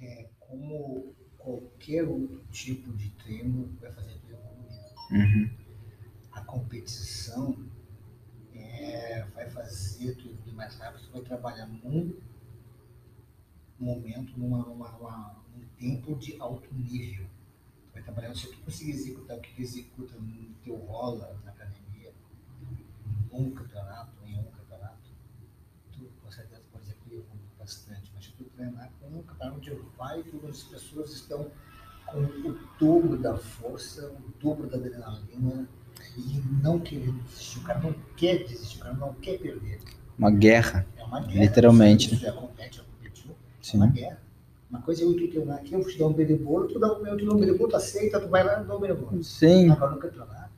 [0.00, 4.86] é como qualquer outro tipo de treino vai fazer tu evoluir.
[5.12, 5.50] Uhum.
[6.32, 7.56] A competição
[8.54, 12.14] é, vai fazer tu evoluir mais rápido, tu vai trabalhar num
[13.78, 17.26] momento, numa, num tempo de alto nível.
[17.86, 21.52] Tu vai trabalhar, se tu conseguir executar o que tu executa no teu rola na
[21.52, 22.12] academia,
[23.32, 25.10] um campeonato, em um campeonato,
[25.92, 28.12] tu com certeza pode dizer que evolui bastante.
[28.14, 31.50] Mas treinar com um campeonato onde vai, onde as pessoas estão
[32.06, 35.68] com o dobro da força, o dobro da adrenalina
[36.16, 37.58] e não querendo desistir.
[37.58, 39.80] O cara não quer desistir, o cara não quer perder.
[40.16, 40.86] Uma guerra.
[40.96, 41.40] É uma guerra.
[41.40, 43.30] Literalmente, Você já compete, já competiu.
[43.32, 43.76] É Sim.
[43.78, 44.22] uma guerra.
[44.70, 46.92] Uma coisa é eu tu treinar aqui, eu vou te dar um bolo, tu dá
[46.92, 49.24] um, eu te dou um bolo, tu aceita, tu vai lá e dá um bolo.
[49.24, 49.70] Sim.
[49.70, 50.50] Agora no campeonato,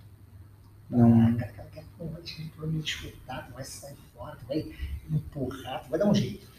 [0.90, 2.50] Não, ah, cara, cara, cara, não vai te
[2.82, 4.70] disputar, tu vai sair fora, tu vai
[5.10, 6.57] empurrar, tu vai dar um jeito.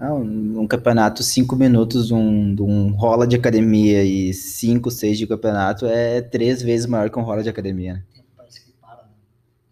[0.00, 5.26] Um, um campeonato, cinco minutos um, de um rola de academia e cinco, seis de
[5.26, 7.94] campeonato é três vezes maior que um rola de academia.
[7.94, 8.04] né?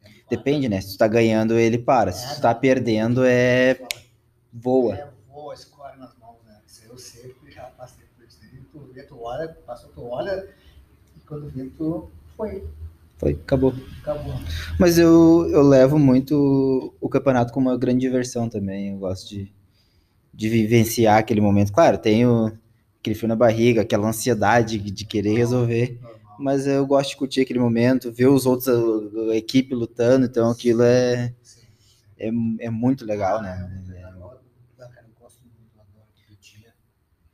[0.04, 0.10] Né?
[0.30, 0.80] Depende, né?
[0.82, 2.12] Se tu tá ganhando, ele para.
[2.12, 3.80] Se tu tá perdendo, é
[4.52, 4.94] voa.
[4.96, 6.56] É, voa, escorre nas mãos, né?
[6.66, 8.38] Isso eu sei, porque já passei por isso.
[8.70, 10.46] Tu vê, tu olha, passou, tu olha,
[11.16, 12.64] e quando vê, tu foi,
[13.16, 13.74] Foi, acabou.
[14.02, 14.34] acabou.
[14.78, 18.90] Mas eu, eu levo muito o campeonato como uma grande diversão também.
[18.90, 19.50] Eu gosto de,
[20.38, 21.72] de vivenciar aquele momento.
[21.72, 22.56] Claro, tenho
[23.00, 25.98] aquele frio na barriga, aquela ansiedade de querer resolver.
[26.38, 30.26] Mas eu gosto de curtir aquele momento, ver os outros, a, a equipe lutando.
[30.26, 31.34] Então aquilo é,
[32.16, 32.28] é,
[32.60, 33.68] é muito legal, né?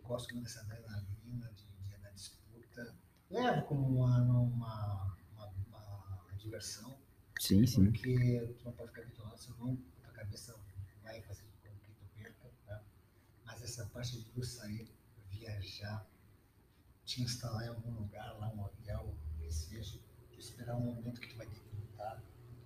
[0.09, 2.95] Gosto dessa adrenalina de, de, da disputa.
[3.31, 6.95] Levo como uma, uma, uma, uma diversão,
[7.41, 7.85] Sim, sim.
[7.85, 10.55] porque tu não pode ficar bitolado, senão a tua cabeça
[11.03, 12.51] vai fazer com que tu perca.
[12.67, 12.81] Né?
[13.45, 14.87] Mas essa parte de tu sair,
[15.33, 16.07] viajar,
[17.05, 19.13] te instalar em algum lugar, lá um hotel,
[20.33, 22.23] tu esperar um momento que tu vai ter que lutar,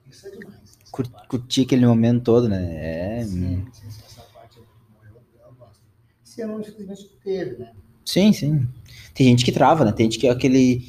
[0.06, 0.78] isso é demais.
[0.92, 1.28] Cur- parte.
[1.28, 3.20] curtir aquele momento todo, né?
[3.20, 4.66] É, Sim, sim, sim, essa parte eu,
[5.04, 5.80] eu, eu gosto.
[6.22, 7.74] Se eu não, infelizmente, teve, né?
[8.04, 8.68] Sim, sim.
[9.14, 9.92] Tem gente que trava, né?
[9.92, 10.82] Tem gente que é aquele,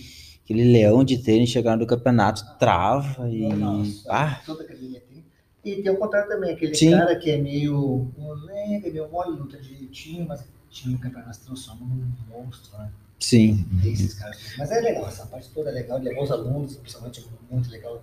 [0.43, 3.41] aquele leão de tênis chegar no campeonato, trava e.
[3.41, 4.65] Nossa, Ah, toda.
[5.63, 6.91] E tem o contrário também, aquele Sim.
[6.91, 11.85] cara que é meio moleque, meio mole, luta direitinho, mas time no campeonato se transforma
[11.85, 12.91] num monstro, né?
[13.19, 13.65] sim.
[13.83, 14.37] Esses caras.
[14.57, 17.69] Mas é legal, essa parte toda é legal, de levar os alunos, principalmente é muito
[17.69, 18.01] legal.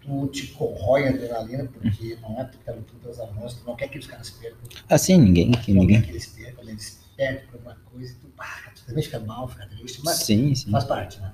[0.00, 3.76] Tu te corrói a adrenalina, porque não é porque tá lutando pelos alunos, tu não
[3.76, 4.58] quer que os caras percam.
[4.88, 6.00] Assim, ninguém, que não ninguém.
[6.00, 9.20] quer que eles percam, eles perdem por alguma coisa, e tu, pá, tu também fica
[9.20, 10.70] mal, fica triste, mas Sim, sim.
[10.70, 11.32] faz parte, né?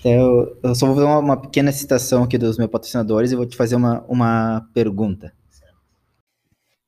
[0.00, 3.36] Então, eu, eu só vou fazer uma, uma pequena citação aqui dos meus patrocinadores e
[3.36, 5.30] vou te fazer uma, uma pergunta.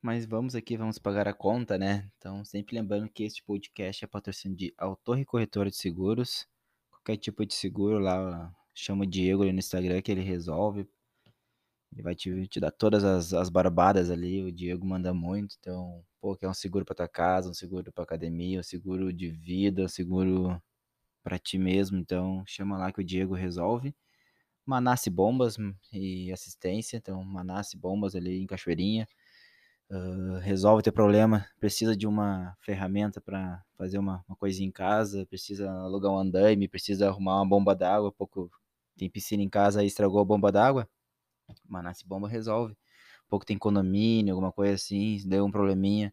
[0.00, 2.10] Mas vamos aqui, vamos pagar a conta, né?
[2.16, 6.46] Então, sempre lembrando que este podcast é patrocínio de Autorre Corretora de Seguros.
[6.90, 10.88] Qualquer tipo de seguro lá, chama o Diego ali no Instagram que ele resolve.
[11.92, 15.54] Ele vai te, te dar todas as, as barbadas ali, o Diego manda muito.
[15.60, 19.28] Então, pô, quer um seguro para tua casa, um seguro para academia, um seguro de
[19.28, 20.60] vida, um seguro
[21.22, 21.98] para ti mesmo.
[21.98, 23.94] Então, chama lá que o Diego resolve.
[24.66, 25.56] Manasse Bombas
[25.92, 26.96] e assistência.
[26.96, 29.08] Então, Manasse Bombas ali em Cachoeirinha.
[29.90, 31.46] Uh, resolve teu problema.
[31.60, 35.26] Precisa de uma ferramenta para fazer uma, uma coisinha em casa.
[35.26, 36.68] Precisa alugar um andaime.
[36.68, 38.12] Precisa arrumar uma bomba d'água.
[38.12, 38.50] Pouco
[38.96, 40.88] tem piscina em casa aí estragou a bomba d'água.
[41.68, 42.76] Manasse Bomba resolve.
[43.28, 45.18] Pouco tem condomínio, alguma coisa assim.
[45.26, 46.12] Deu um probleminha.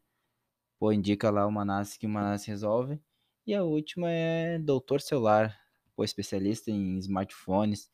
[0.79, 3.01] Pô, indica lá o Manasse que o Manasse resolve.
[3.49, 5.59] E a última é Doutor Celular
[5.95, 7.89] pô, especialista em smartphones.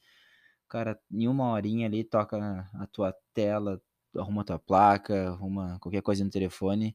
[0.68, 3.82] Cara, em uma horinha ali toca a tua tela,
[4.18, 6.94] arruma a tua placa, arruma qualquer coisa no telefone.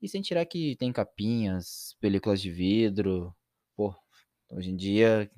[0.00, 3.32] E sem tirar que tem capinhas, películas de vidro.
[3.76, 3.94] Pô,
[4.50, 5.30] hoje em dia,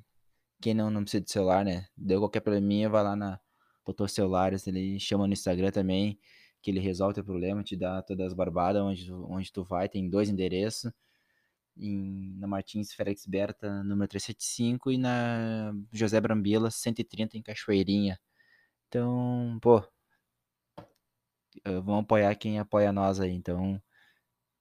[0.63, 1.87] quem não, não precisa de celular, né?
[1.95, 3.39] Deu qualquer probleminha, vai lá na
[3.85, 6.19] Doutor Celulares, ele chama no Instagram também,
[6.63, 10.09] que ele resolve o problema, te dá todas as barbadas onde, onde tu vai, tem
[10.09, 10.91] dois endereços.
[11.77, 18.19] Em, na Martins Félix Berta, número 375, e na José Brambila, 130, em Cachoeirinha.
[18.89, 19.83] Então, pô,
[21.65, 23.33] vamos apoiar quem apoia nós aí.
[23.33, 23.81] Então,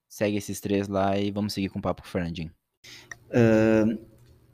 [0.10, 2.52] segue esses três lá e vamos seguir com o papo com o Fernandinho.
[3.34, 3.86] Ah,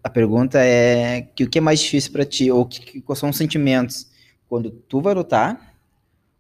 [0.03, 3.30] a pergunta é que o que é mais difícil pra ti, ou que- quais são
[3.30, 4.10] os sentimentos
[4.47, 5.76] quando tu vai lutar,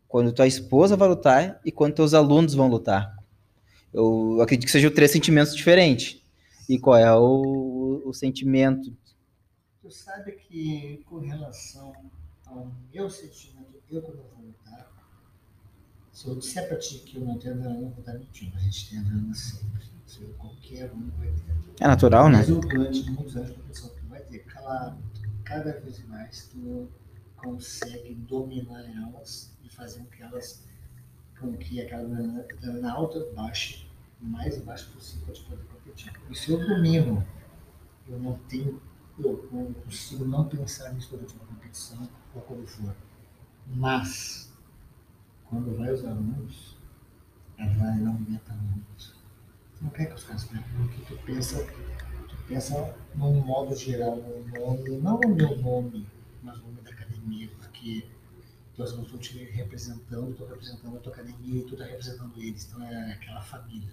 [0.07, 3.15] quando tua esposa vai lutar e quando teus alunos vão lutar.
[3.93, 6.21] Eu acredito que sejam três sentimentos diferentes.
[6.67, 8.95] E qual é o, o sentimento?
[9.81, 11.93] Tu sabe que com relação
[12.45, 14.91] ao meu sentimento, eu quando vou lutar,
[16.11, 18.55] se eu disser pra ti que eu não tenho adrenalina, eu vou estar mentindo.
[18.55, 19.89] A gente tem adrenalina sempre.
[20.05, 21.83] Se eu- qualquer um vai ter.
[21.83, 22.39] É natural, né?
[22.39, 24.97] Mas eu, durante muitos anos, a pessoa que vai ter, claro,
[25.43, 26.89] cada vez mais tu
[27.37, 30.63] consegue dominar elas e fazer com que elas,
[31.39, 33.87] com que aquela adrenalina alta baixe
[34.21, 36.13] o mais baixo possível para poder competir.
[36.29, 37.25] E se eu domino,
[38.07, 38.81] eu não tenho,
[39.17, 42.95] eu não consigo não pensar nisso durante uma competição ou quando for.
[43.67, 44.51] Mas,
[45.45, 46.77] quando vai os alunos,
[47.57, 49.15] a adrenalina aumenta muito.
[49.77, 51.65] Tu não quer que os caras percam, porque tu pensa,
[52.27, 56.07] tu pensa num modo geral, no nome, não no meu nome,
[56.43, 58.05] mas no nome da academia, porque
[58.79, 62.65] teus alunos estão te representando, estou representando a tua academia e tu está representando eles,
[62.65, 63.89] então é aquela família.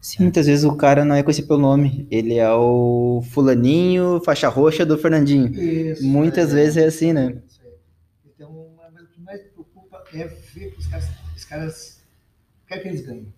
[0.00, 2.08] Sim, muitas vezes o cara não é conhecido pelo nome.
[2.10, 5.54] Ele é o fulaninho, faixa roxa do Fernandinho.
[5.54, 7.40] Isso, Muitas vezes é assim, né?
[7.46, 7.72] Isso aí.
[8.26, 12.02] Então, o que mais me preocupa é ver que os caras, os caras
[12.66, 13.32] quero que eles ganhem.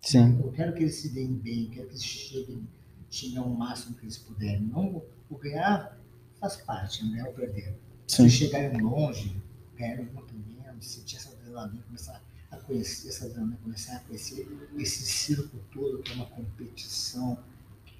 [0.00, 0.40] Sim.
[0.42, 2.66] Eu quero que eles se deem bem, quero que eles cheguem,
[3.08, 4.62] cheguem ao máximo que eles puderem.
[4.62, 5.96] Não, o ganhar
[6.40, 7.78] faz parte, não é o perder.
[8.08, 8.28] Sim.
[8.28, 9.40] Se chegarem longe,
[9.80, 15.02] ganharem muito menos, sentir essa adrenalina, começar a conhecer essa adrenalina, começar a conhecer esse
[15.04, 17.38] circo todo que é uma competição,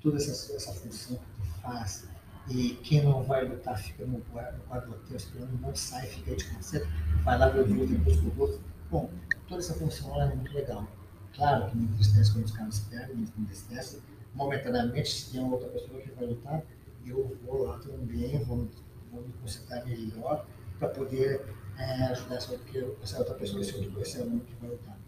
[0.03, 2.07] toda essa, essa função que tu faz.
[2.49, 6.45] E quem não vai lutar fica no quadro, hotel esperando, não sai, fica aí de
[6.51, 6.89] concerto,
[7.25, 8.61] vai lá ver o jogo depois pro gosto.
[8.91, 9.11] Bom,
[9.49, 10.87] toda essa função ela é muito legal.
[11.35, 14.03] Claro que me entristece quando os caras perdem, me entristece.
[14.35, 16.63] Momentaneamente, se tem outra pessoa que vai lutar,
[17.07, 18.69] eu vou lá também, vou,
[19.13, 20.45] vou me concentrar melhor
[20.79, 21.45] para poder
[21.81, 24.99] é, ajudar essa outra, essa outra pessoa, esse outro esse aluno que vai lutar.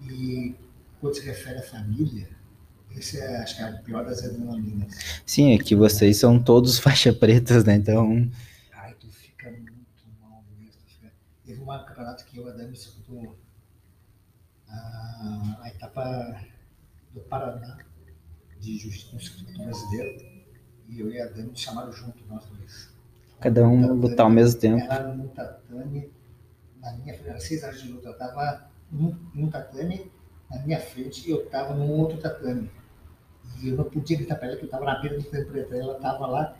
[0.00, 0.54] E
[1.00, 2.28] quando se refere à família,
[2.90, 5.22] esse é, acho que é o pior das adrenalinas.
[5.24, 7.76] Sim, é que vocês são todos faixa pretas, né?
[7.76, 8.28] Então,
[8.72, 10.80] Ai, tu fica muito mal mesmo.
[10.86, 11.12] Fica...
[11.44, 13.38] Teve um campeonato que eu e a Dani disputou
[14.68, 16.44] a, a etapa
[17.14, 17.78] do Paraná
[18.60, 20.32] de Justiça Brasileiro.
[20.88, 22.91] E eu e a Dani chamaram junto, nós dois.
[23.42, 24.84] Cada um lutar ao mesmo tempo.
[24.84, 26.10] Ela no tatame,
[26.80, 28.08] na minha frente, era seis horas de luta.
[28.08, 30.10] Eu estava num, num tatame
[30.48, 32.70] na minha frente e eu estava num outro tatame.
[33.60, 35.76] E eu não podia gritar para ela que eu estava na beira do tatame preta.
[35.76, 36.56] Ela estava lá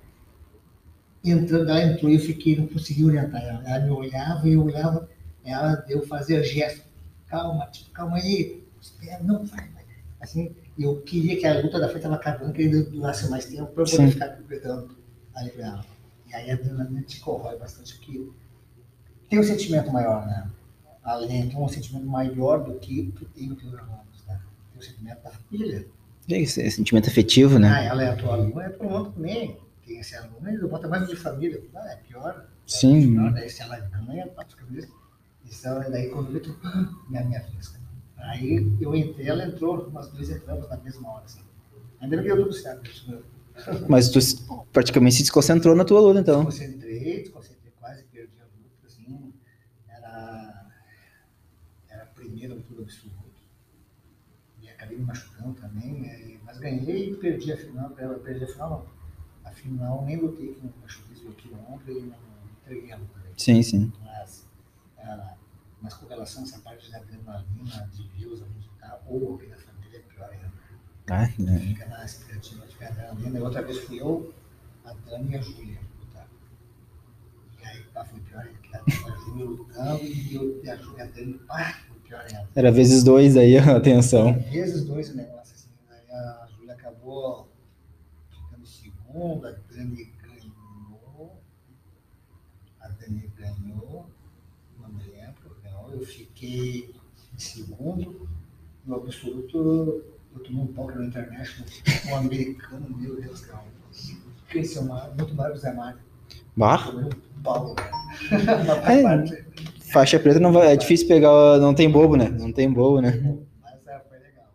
[1.25, 3.63] entrando, ela entrou e eu fiquei, não consegui orientar ela.
[3.65, 5.09] Ela me olhava e eu olhava,
[5.45, 6.85] ela deu fazer gesto.
[7.27, 9.85] Calma, tipo, calma aí, espera, não vai, vai.
[10.21, 13.67] Assim, eu queria que a luta da frente estava acabando, que ainda durasse mais tempo
[13.73, 14.11] para eu poder Sim.
[14.11, 14.97] ficar gritando
[15.35, 15.92] ali para ela.
[16.33, 18.27] E aí a adrenalina te corrói bastante, porque
[19.29, 20.51] tem um sentimento maior, né?
[21.05, 24.41] Além, tem um sentimento maior do que tu tem o teu alunos, né?
[24.73, 25.87] Tem o sentimento da família.
[26.31, 27.69] É isso, é sentimento afetivo, né?
[27.69, 29.59] Ah, ela é a tua aluna, é tua aluna também.
[29.85, 31.63] Tem esse aluno, ele bota mais de família.
[31.75, 32.47] Ah, é pior.
[32.67, 33.13] Sim.
[33.13, 34.89] Pior, daí se ela ganha, bate cabeça.
[35.45, 36.57] Então, daí quando eu tu,
[37.11, 37.79] minha, minha fresca.
[38.17, 41.25] Aí eu entrei, ela entrou, nós dois entramos na mesma hora.
[41.25, 41.41] Assim.
[42.01, 42.91] Ainda bem que deu tudo certo.
[43.89, 44.19] Mas tu
[44.73, 46.45] praticamente se desconcentrou na tua luta, então.
[46.45, 49.33] Desconcentrei, desconcentrei, quase perdi a luta, assim.
[49.89, 50.67] Era,
[51.89, 53.19] era a primeira luta do absoluto.
[54.61, 57.93] E acabei me machucando também, eh, mas ganhei e perdi a final.
[57.99, 59.03] Eu perdi a final, não.
[59.45, 62.17] A final nem lutei, que me machuquei, desloquei o ombro e não
[62.63, 63.19] entreguei a luta.
[63.19, 63.31] né?
[63.37, 63.93] Sim, sim.
[64.05, 64.47] Mas,
[64.97, 65.37] era,
[65.81, 69.47] mas com relação a essa parte da adrenalina, de os alunos lutar, ou aqui
[71.07, 72.09] adrenalina.
[73.39, 74.33] E outra vez fui eu,
[74.85, 75.79] a Dani e a Júlia.
[77.61, 81.07] E aí pá, foi pior ainda, a Júlia lutando e eu e a Júlia a
[81.07, 82.49] Dani, pá, foi pior ainda.
[82.55, 84.35] Era vezes dois aí a atenção.
[84.35, 87.49] Vezes dois o negócio assim, aí a Júlia acabou
[88.31, 90.13] ficando segunda, a Dani
[93.13, 94.07] Ele ganhou,
[94.81, 95.93] não me lembro, ganhou.
[95.93, 96.95] Eu fiquei
[97.35, 98.29] em segundo.
[98.85, 100.03] No absoluto,
[100.35, 101.65] eu tomei um pau na internet,
[102.11, 103.65] um americano, meu Deus, cara.
[104.49, 105.99] Cresceu muito mais do Zé Mário.
[106.57, 106.79] Bah.
[106.79, 107.75] Tomei um pau,
[108.87, 109.03] É.
[109.03, 109.47] né?
[109.93, 112.29] Faixa preta não vai, é difícil pegar, não tem bobo, né?
[112.29, 113.11] Não tem bobo, né?
[113.63, 114.47] Mas é, foi legal.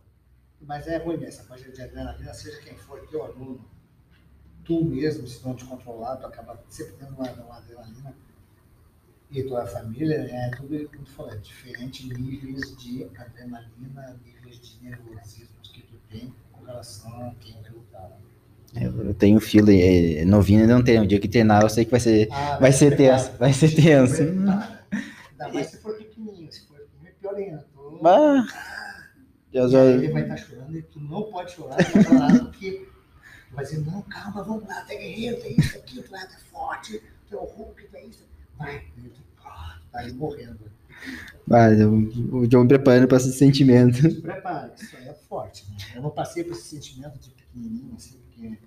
[0.61, 3.59] Mas é ruim essa coisa de adrenalina, seja quem for teu aluno,
[4.63, 8.15] tu mesmo, se não te controlar, tu acaba sempre tendo uma, uma adrenalina.
[9.29, 14.83] E tua família, é tudo como tu falou, é diferentes níveis de adrenalina, níveis de
[14.83, 18.11] nervosismo que tu tem com relação a quem vai lutar.
[18.75, 20.99] Eu tenho fila, é, novinho ainda não tem.
[20.99, 23.73] O dia que treinar, eu sei que vai ser, Ah, vai ser tenso, vai ser
[23.73, 24.23] tenso.
[25.39, 27.65] Ainda mais se for pequenininho, se for é pior ainda.
[28.01, 28.47] Bah.
[29.53, 32.87] Já, ele vai estar chorando e tu não pode chorar, tu vai chorar porque
[33.51, 37.01] vai dizer, não, calma, vamos lá, tu é guerreiro, tem isso aqui, tu é forte,
[37.27, 38.27] tu é o Hulk, tu é isso.
[38.57, 38.83] Vai,
[39.91, 40.59] tá aí morrendo.
[41.47, 41.91] Bah, eu,
[42.31, 43.97] o John me preparando para esse sentimento.
[44.01, 45.65] Se prepara, isso aí é forte.
[45.69, 45.77] Né?
[45.95, 48.57] Eu não passei por esse sentimento de pequenininho, assim, porque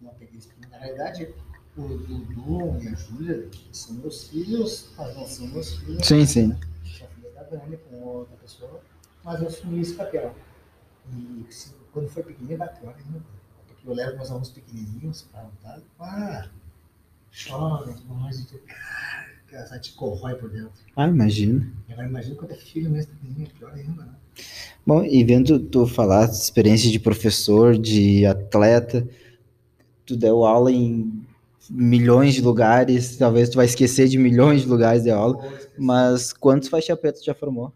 [0.00, 0.48] não peguei isso.
[0.70, 1.28] Na realidade,
[1.76, 6.06] o Dudu e a Júlia são meus filhos, mas não são meus filhos.
[6.06, 6.56] Sim, sim.
[6.84, 8.80] Sou filho da Dani com outra pessoa,
[9.24, 10.34] mas eu assumi esse papel.
[11.12, 13.22] E se- quando foi pequenininho, bateu ainda.
[13.66, 15.80] Porque eu levo meus alunos pequenininhos para lutar.
[16.00, 16.48] Ah,
[17.32, 18.60] chora, mas tu,
[19.50, 20.72] cara, essa te corrói por dentro.
[20.96, 21.70] Ah, imagina.
[21.88, 24.12] E agora imagina quando é filho mesmo pequenininho, é pior ainda, né?
[24.86, 29.06] Bom, e vendo tu falar de experiência de professor, de atleta,
[30.06, 31.24] tu deu aula em
[31.70, 35.38] milhões de lugares, talvez tu vai esquecer de milhões de lugares de aula,
[35.76, 37.72] mas quantos faixa preta tu já formou?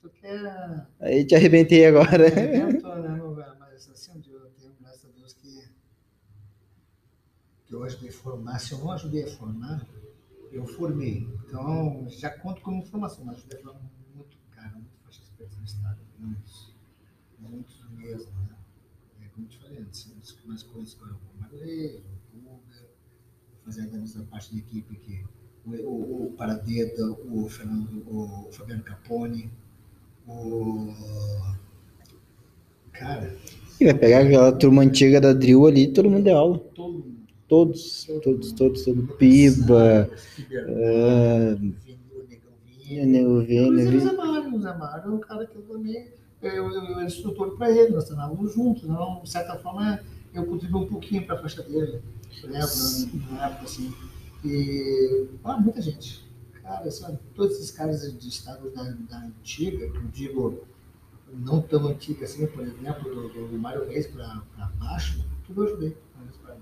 [0.00, 2.26] Tu quer Aí te arrebentei agora.
[2.26, 3.52] evento, né, meu velho?
[3.60, 5.64] Mas assim, eu tenho, graças a Deus, que,
[7.66, 8.58] que eu ajudei a formar.
[8.58, 9.86] Se eu não ajudei a formar,
[10.54, 11.28] eu formei.
[11.46, 13.80] Então, já conto como formação, mas ajudei a formar
[14.14, 15.98] muito cara, muito faixas pretas no estado.
[16.18, 16.74] Muitos.
[17.38, 18.56] Muitos mesmo, né?
[19.22, 22.02] É como eu te falei antes, um dos que mais conheço agora é o Madureira,
[22.34, 22.88] o Puga,
[23.64, 25.24] fazia da mesma parte da equipe que
[25.66, 29.50] o, o, o Paradeda, o, Fernando, o Fabiano Capone,
[30.26, 30.92] o.
[32.92, 33.36] Cara,
[33.80, 36.58] E vai pegar aquela turma antiga da Drill ali, todo mundo deu aula.
[36.74, 37.13] todo mundo.
[37.48, 39.16] Todos, todos, todos, todos.
[39.16, 40.10] Piba,
[40.50, 42.54] é, o Negão
[42.86, 43.24] Vini.
[43.26, 46.08] o Vini, Inclusive o Zé Mário, o Zé Mário é um cara que eu também.
[46.42, 50.00] Eu, eu, era instrutor para ele, nós treinávamos juntos, então, de certa forma,
[50.32, 52.02] eu contribuí um pouquinho para a faixa dele.
[52.42, 53.94] Lembro, na época assim.
[54.44, 55.26] E.
[55.42, 56.24] Ah, muita gente.
[56.62, 60.64] Cara, sabe, todos esses caras de estado da, da antiga, que eu digo,
[61.32, 64.42] não tão antiga assim, por exemplo, do, do, Mário Reis para
[64.78, 65.96] baixo, tudo eu ajudei.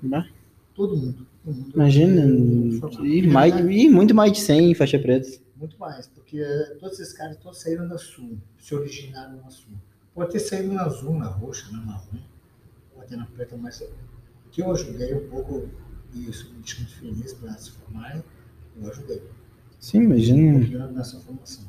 [0.03, 0.27] Bah.
[0.75, 1.27] Todo mundo.
[1.45, 2.23] Todo mundo Imagina,
[2.81, 3.07] formava.
[3.07, 5.29] e, na mais, verdade, e muito mais de 100 faixa preta.
[5.57, 6.43] muito mais, porque
[6.81, 9.73] todos esses caras todos saíram da Sul, se originaram na Sul.
[10.15, 12.19] Pode ter saído na Azul, na Roxa, na Marrom,
[12.95, 15.69] ou até na Preta, mas o que eu ajudei um pouco,
[16.13, 18.23] e isso me deixa muito feliz para se formarem,
[18.81, 19.23] eu ajudei.
[19.81, 20.87] Sim, imagina.
[20.89, 21.65] nessa formação.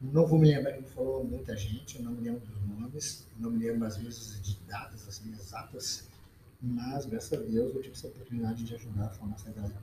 [0.00, 3.50] Não vou me lembrar que falou muita gente, eu não me lembro dos nomes, não
[3.50, 6.08] me lembro às vezes de datas assim exatas,
[6.60, 9.74] mas graças a Deus eu tive essa oportunidade de ajudar a formar essa galera.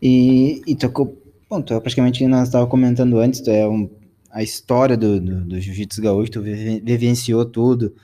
[0.00, 1.16] E, e tocou.
[1.48, 3.88] Bom, tu é praticamente, nós estávamos comentando antes, tu é um,
[4.30, 7.94] a história do, do, do Jiu-Jitsu Gaúcho, tu vive- vivenciou tudo.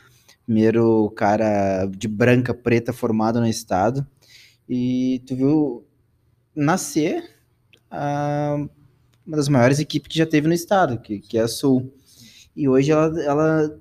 [0.45, 4.07] Primeiro cara de branca, preta, formado no estado.
[4.69, 5.85] E tu viu
[6.55, 7.25] nascer
[7.91, 8.57] a,
[9.27, 11.93] uma das maiores equipes que já teve no estado, que, que é a Sul.
[12.57, 13.81] E hoje ela, ela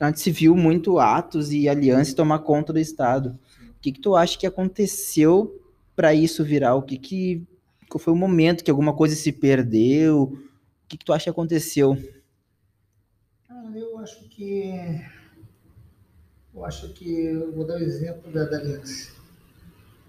[0.00, 3.38] antes se viu muito atos e alianças tomar conta do estado.
[3.60, 5.62] O que, que tu acha que aconteceu
[5.94, 6.74] para isso virar?
[6.74, 7.46] O que que
[7.94, 10.22] qual foi o momento que alguma coisa se perdeu?
[10.22, 10.38] O
[10.88, 11.96] que, que tu acha que aconteceu?
[13.48, 14.74] Ah, eu acho que.
[16.52, 17.08] Eu acho que.
[17.08, 19.12] Eu vou dar o exemplo da, da Aliança.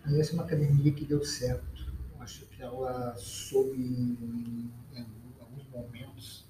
[0.03, 1.85] A Aliança é uma academia que deu certo.
[2.15, 5.07] Eu acho que ela soube, em, em
[5.39, 6.43] alguns momentos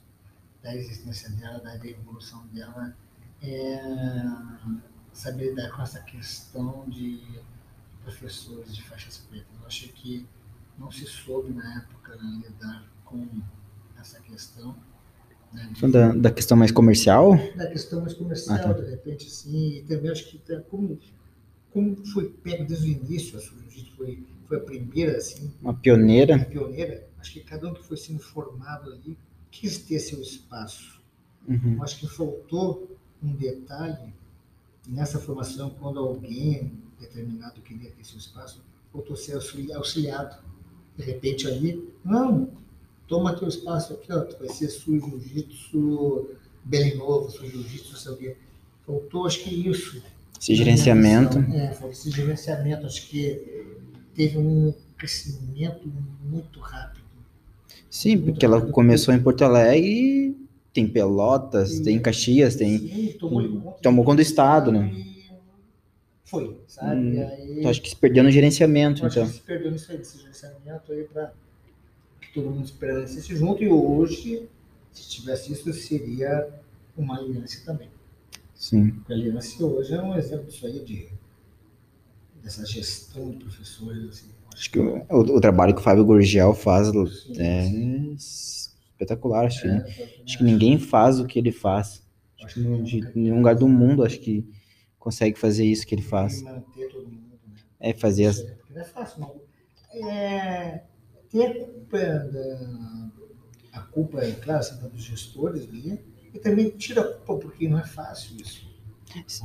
[0.64, 2.96] da existência dela, da evolução dela,
[3.52, 3.82] é,
[5.14, 7.22] saber lidar com essa questão de
[8.04, 9.48] professores de faixas pretas.
[9.60, 10.26] Eu acho que
[10.78, 13.28] não se soube na época lidar com
[14.00, 14.76] essa questão.
[15.54, 17.36] Né, de- Da, da questão mais comercial?
[17.56, 18.82] da questão mais comercial, Ah, tá.
[18.82, 21.00] de repente, assim, e também acho que como,
[21.72, 26.40] como foi pego desde o início, a Jiu-Jitsu foi, foi a primeira, assim, Uma pioneira?
[26.46, 29.18] pioneira, acho que cada um que foi sendo formado ali
[29.50, 31.02] quis ter seu espaço.
[31.48, 31.76] Uhum.
[31.78, 32.95] Eu acho que faltou
[33.26, 34.14] um detalhe
[34.88, 38.62] nessa formação, quando alguém determinado queria ter seu espaço,
[38.94, 40.38] faltou ser auxili- auxiliado.
[40.98, 42.50] de repente ali, não,
[43.06, 46.30] toma teu espaço aqui, ó, tu vai ser sul jiu-jitsu
[46.64, 48.38] bem novo, sul jiu-jitsu, não sei o quê.
[48.88, 50.02] Faltou, acho que isso.
[50.40, 51.38] Esse gerenciamento.
[51.54, 53.66] É, faltou esse gerenciamento, acho que
[54.14, 55.92] teve um crescimento
[56.24, 57.04] muito rápido.
[57.90, 58.72] Sim, muito porque ela rápido.
[58.72, 60.36] começou em Porto Alegre,
[60.76, 61.84] tem Pelotas, Sim.
[61.84, 62.78] tem Caxias, tem.
[62.78, 64.94] Sim, tomou, conta tomou de conta do estado, né?
[66.26, 66.96] Foi, sabe?
[67.18, 69.30] Hum, aí, Então, acho que se perdeu no gerenciamento, Eu acho então.
[69.30, 71.32] que se perdeu nisso aí, desse gerenciamento aí para
[72.20, 73.64] que todo mundo permanecesse junto.
[73.64, 74.48] E hoje,
[74.92, 76.50] se tivesse isso, seria
[76.98, 77.90] uma aliança também.
[78.54, 78.90] Sim.
[78.92, 81.08] Porque a aliança hoje é um exemplo disso aí, de,
[82.44, 84.10] dessa gestão de professores.
[84.10, 86.88] Assim, Acho que o, o- o trabalho que o Fábio Gurgel faz
[87.38, 87.70] é
[88.96, 92.04] espetacular, acho, que- É, acho que ninguém faz o que ele faz.
[92.44, 94.46] Acho que no- de nenhum lugar do mundo acho que
[95.00, 96.42] consegue fazer isso que ele faz.
[96.42, 96.64] né?
[97.80, 98.44] É fazer as.
[98.70, 99.42] Não é fácil, não.
[100.10, 100.84] É,
[101.30, 103.10] tem a culpa da.
[103.74, 106.00] A culpa, é claro, sempre dos gestores ali,
[106.34, 108.74] e também tira a culpa, porque não é fácil isso.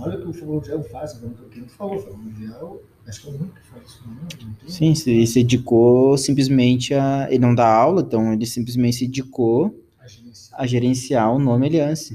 [0.01, 2.81] Olha o que o Floriano faz, agora o que ele falou, o Floriano,
[3.11, 3.33] acho que é
[3.71, 4.69] faz isso não?
[4.69, 7.27] Sim, se- ele se dedicou simplesmente a.
[7.31, 10.61] Ele não dá aula, então ele simplesmente se dedicou A gerenciar.
[10.61, 12.15] a gerenciar o nome Aliança.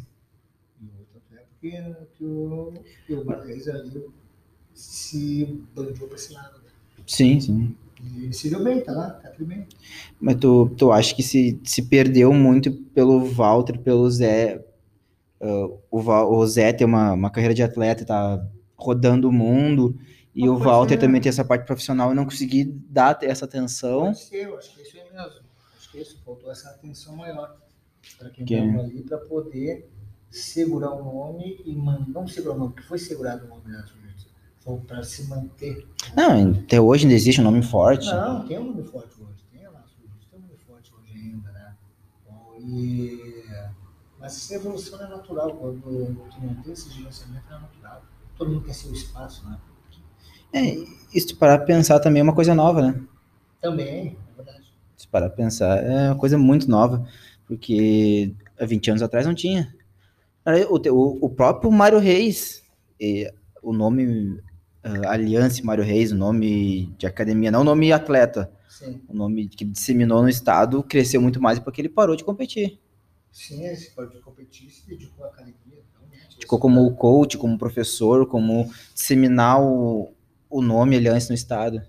[1.34, 1.72] É porque
[2.18, 2.74] que o,
[3.06, 4.06] que o Marquês ali
[4.74, 6.60] se para esse lado.
[6.60, 6.70] né?
[7.08, 7.76] Sim, sim.
[8.28, 9.66] E se deu bem, tá lá, tá tudo bem.
[10.20, 14.64] Mas tu, tu acha que se, se perdeu muito pelo Walter, pelo Zé.
[15.42, 16.00] ah, o,
[16.40, 18.46] o Zé tem uma, uma carreira de atleta, tá
[18.78, 19.98] rodando o mundo,
[20.36, 20.98] e o Walter é.
[20.98, 24.02] também tem essa parte profissional e não conseguir dar essa atenção.
[24.08, 25.40] Pode ser, eu acho que é isso aí mesmo.
[25.78, 27.56] Acho que é isso, faltou essa atenção maior
[28.20, 29.90] para quem Que- estava ali para poder
[30.30, 33.82] segurar o nome e man- não segurar o nome, porque foi segurado o nome da
[33.86, 34.28] Jiu-Jitsu,
[34.60, 35.88] foi para se manter.
[36.16, 38.06] Não, até hoje ainda existe um nome forte.
[38.08, 39.84] Não, tem um nome forte hoje, tem lá,
[40.32, 41.76] tem um nome forte hoje ainda, né?
[42.60, 43.46] E...
[44.20, 48.04] Mas essa evolução é natural, quando tu não tem esse gerenciamento é natural.
[48.38, 49.58] Todo mundo tem seu espaço, né?
[50.56, 50.78] É,
[51.38, 53.02] parar pra pensar também é uma coisa nova, né?
[53.62, 54.74] Também, é verdade.
[54.96, 57.06] Se parar pensar, é uma coisa muito nova,
[57.46, 59.76] porque há 20 anos atrás não tinha.
[60.70, 62.64] O, o, o próprio Mário Reis,
[63.62, 64.40] o nome
[64.82, 69.50] ah, Aliança Mário Reis, o nome de academia, não o nome atleta, Sim, o nome
[69.50, 72.80] que disseminou no estado, cresceu muito mais porque ele parou de competir.
[73.30, 75.84] sim, esse pode competir, se dedicou à academia.
[76.40, 80.15] Ficou como coach, como professor, como disseminar o,
[80.56, 81.82] o nome Aliança no estado.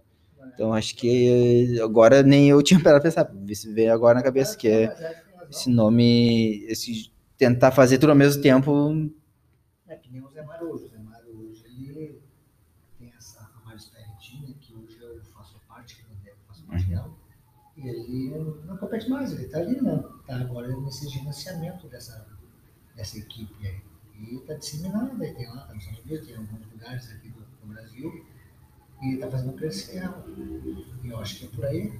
[0.52, 4.56] Então acho que agora nem eu tinha parado pra pensar, isso veio agora na cabeça,
[4.56, 9.08] que é esse nome, esse tentar fazer tudo ao mesmo tempo.
[9.86, 10.84] É que nem o Zé hoje.
[10.84, 10.96] O Zé
[11.28, 12.20] hoje ele
[12.98, 17.14] tem essa Mário Speritinha, que hoje eu faço parte, que eu faço parte dela.
[17.76, 18.32] E ele
[18.66, 20.02] não compete mais, ele está ali, né?
[20.20, 22.26] Está agora nesse gerenciamento dessa,
[22.96, 23.80] dessa equipe aí.
[24.18, 27.28] E está disseminado, aí tem lá, está nos Estados Unidos, tem em alguns lugares aqui
[27.28, 28.26] do, do Brasil.
[29.02, 30.24] E está fazendo crescer ela.
[31.04, 31.92] E eu acho que é por aí.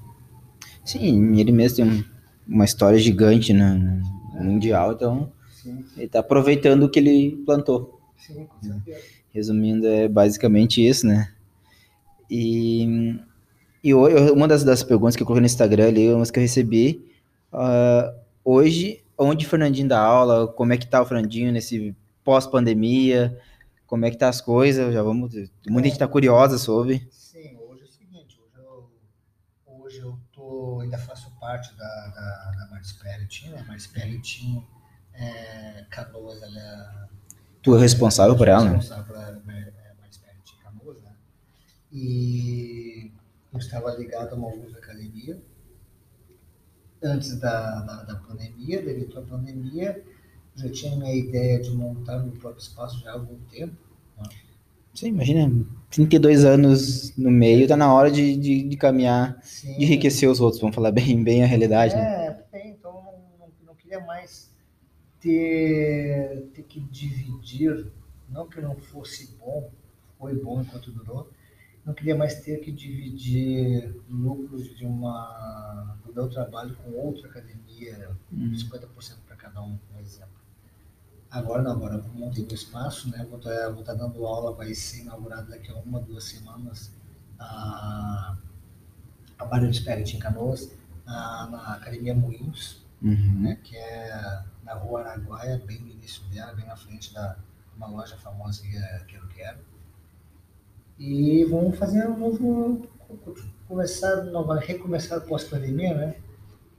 [0.85, 2.05] Sim, ele mesmo tem um-
[2.47, 8.01] uma história gigante no, no mundial, então Sim, ele tá aproveitando o que ele plantou.
[8.17, 9.01] sim, com certeza.
[9.33, 11.31] Resumindo, é basicamente isso, né?
[12.31, 13.17] E,
[13.83, 16.43] e eu- uma das, das perguntas que eu coloquei no Instagram ali, umas que eu
[16.43, 17.05] recebi,
[17.53, 18.13] ah,
[18.45, 21.95] hoje, onde o Fernandinho dá aula, como é que tá o Fernandinho nesse
[22.25, 23.37] pós-pandemia,
[23.87, 25.33] como é que tá as coisas, já vamos,
[25.69, 27.07] muita gente tá curiosa sobre.
[27.11, 28.91] Sim, hoje é o seguinte, hoje eu,
[29.67, 33.65] hoje eu tô, ainda faço parte da, da, da Maris Pelletin, né?
[33.67, 34.67] Maris Pelletin,
[35.15, 37.07] é, Canoas, ela é
[37.63, 38.77] Tu é responsável por ela, né?
[38.77, 41.13] responsável por ela, é, Maris Pelletin Canoas, né?
[41.93, 43.13] E
[43.53, 45.41] eu estava ligado a uma outra academia,
[47.03, 50.05] antes da, da, da pandemia, devido à pandemia,
[50.57, 53.77] já tinha minha ideia de montar meu próprio espaço já há algum tempo,
[54.95, 55.53] Você imagina,
[55.91, 59.77] 32 anos no meio, tá na hora de, de, de caminhar, Sim.
[59.77, 62.47] de enriquecer os outros, vamos falar bem, bem a realidade, né?
[62.53, 64.51] É, então eu não, não, não queria mais
[65.21, 67.93] ter, ter que dividir,
[68.29, 69.71] não que não fosse bom,
[70.19, 71.31] foi bom enquanto durou,
[71.85, 78.17] não queria mais ter que dividir lucros de uma, do meu trabalho com outra academia,
[78.33, 78.53] Hum.
[78.55, 80.36] 50% para cada um, por exemplo.
[81.31, 83.27] Agora não, agora eu montei meu espaço, né?
[83.29, 86.93] Vou estar vou tá dando aula, vai ser inaugurado daqui a uma, duas semanas
[87.39, 88.37] a,
[89.39, 90.71] a Barra de Spirit em Canoas,
[91.05, 93.43] na, na Academia Moinhos, Uhum.
[93.43, 93.59] né?
[93.63, 97.37] Que é na Rua Araguaia, bem no início dela, bem na frente da
[97.77, 99.59] uma loja famosa que é Quero Quero.
[100.99, 102.89] E vamos fazer um novo
[103.69, 106.17] começar, nova, recomeçar pós-pandemia, né?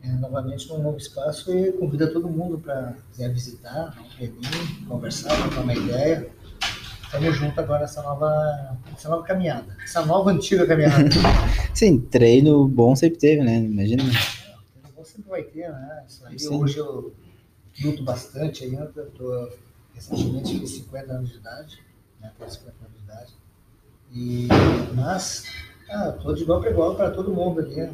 [0.03, 3.97] É, novamente num novo espaço e convida todo mundo para quiser visitar,
[4.87, 6.29] conversar, trocar uma ideia.
[7.03, 11.09] Estamos juntos agora nessa nova, essa nova caminhada, essa nova antiga caminhada.
[11.73, 13.57] Sim, treino bom sempre teve, né?
[13.57, 14.03] Imagina.
[14.03, 16.03] É, treino bom sempre vai ter, né?
[16.07, 17.15] Isso aí, hoje eu
[17.83, 18.87] luto bastante ainda,
[19.17, 19.49] tô,
[19.93, 21.79] recentemente fiz 50 anos de idade,
[22.21, 22.31] né?
[22.37, 23.33] Tenho 50 anos de idade.
[24.11, 24.47] E,
[24.93, 25.45] mas,
[25.89, 27.75] ah, tô de igual para igual para todo mundo ali.
[27.75, 27.93] Né?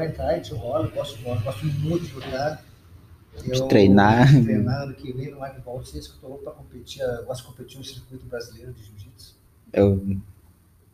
[0.00, 2.64] Entrar e te rola, gosto de bola, gosto muito de lutar.
[3.44, 4.28] Eu, treinar.
[4.28, 7.48] Treinar ano que vem no não sei se eu estou para competir, eu gosto de
[7.48, 9.36] competir no circuito brasileiro de jiu-jitsu.
[9.72, 9.96] Eu...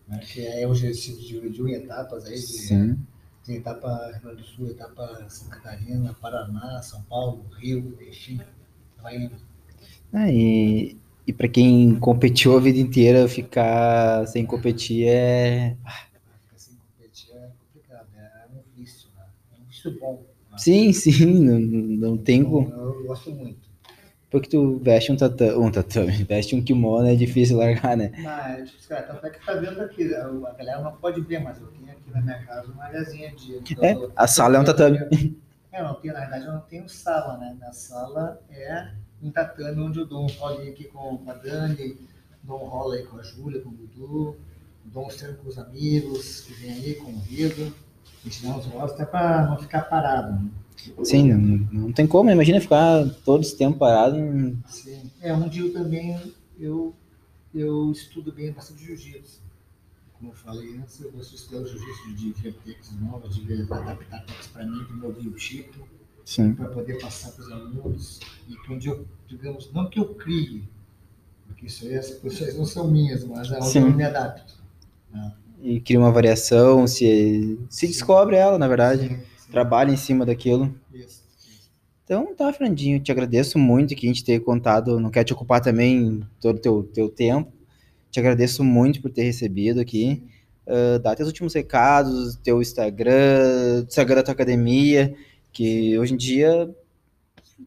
[0.08, 2.98] Né, que é o se dividiu em etapas aí, de, Sim.
[3.44, 8.40] tem etapa Rio Grande do Sul, etapa Santa Catarina, Paraná, São Paulo, Rio, enfim,
[9.02, 9.36] vai indo.
[10.10, 10.96] Ah, e,
[11.26, 15.76] e para quem competiu a vida inteira, ficar sem competir é.
[15.76, 19.10] Ficar sem competir é complicado, é um vício,
[19.78, 20.24] vício bom.
[20.50, 20.58] Né?
[20.58, 22.68] Sim, sim, não, não tem como.
[22.70, 23.68] Eu gosto muito.
[24.30, 28.12] Porque tu veste um tatame, um tatame, veste um kimono, é difícil largar, né?
[28.18, 29.02] Não, é difícil, cara.
[29.02, 32.10] Tanto é que tá vendo aqui, a galera não pode ver, mas eu tenho aqui
[32.10, 33.56] na minha casa uma áreazinha de.
[33.82, 34.98] É, a sala é um tatame.
[35.70, 37.54] É, não tenho, na verdade eu não tenho sala, né?
[37.60, 38.90] Na sala é
[39.22, 41.94] um tatame onde eu dou um rolinho aqui com a Dani,
[42.42, 44.36] dou um rolo aí com a Júlia, com o Dudu,
[44.86, 47.72] dou um treino com os amigos que vem aí, convido,
[48.42, 50.32] dá uns rolos até para não ficar parado.
[50.32, 50.50] Né?
[51.02, 54.16] Sim, não, não tem como, imagina ficar todo esse tempo parado.
[54.66, 56.94] Sim, é, um dia eu também eu,
[57.54, 59.40] eu estudo bem bastante jiu-jitsu.
[60.14, 63.40] Como eu falei antes, eu gosto de estudar o jiu-jitsu de ver técnicas novas, de
[63.42, 65.86] ver, adaptar técnicas para mim, de meu biotipo
[66.56, 70.68] para poder passar para os alunos e que onde eu, digamos, não que eu crie,
[71.46, 73.80] porque isso aí, as posições não são minhas, mas é onde Sim.
[73.80, 74.54] eu me adapto.
[75.10, 75.34] Né?
[75.60, 79.50] E cria uma variação, se, se descobre ela, na verdade, sim, sim.
[79.50, 80.72] trabalha em cima daquilo.
[80.94, 81.22] Isso.
[82.04, 85.60] Então tá, Frandinho, te agradeço muito que a gente tenha contado, não quero te ocupar
[85.60, 87.52] também todo o teu, teu tempo,
[88.10, 90.22] te agradeço muito por ter recebido aqui.
[90.66, 95.14] Uh, dá teus últimos recados, teu Instagram, Instagram da tua academia,
[95.52, 96.74] que hoje em dia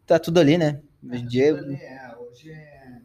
[0.07, 0.79] tá tudo ali, né?
[1.03, 1.45] Hoje em dia.
[1.45, 2.97] É, hoje é.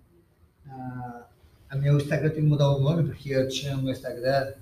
[0.68, 1.26] A,
[1.70, 4.54] a meu Instagram tem que mudar o nome, porque eu tinha meu Instagram,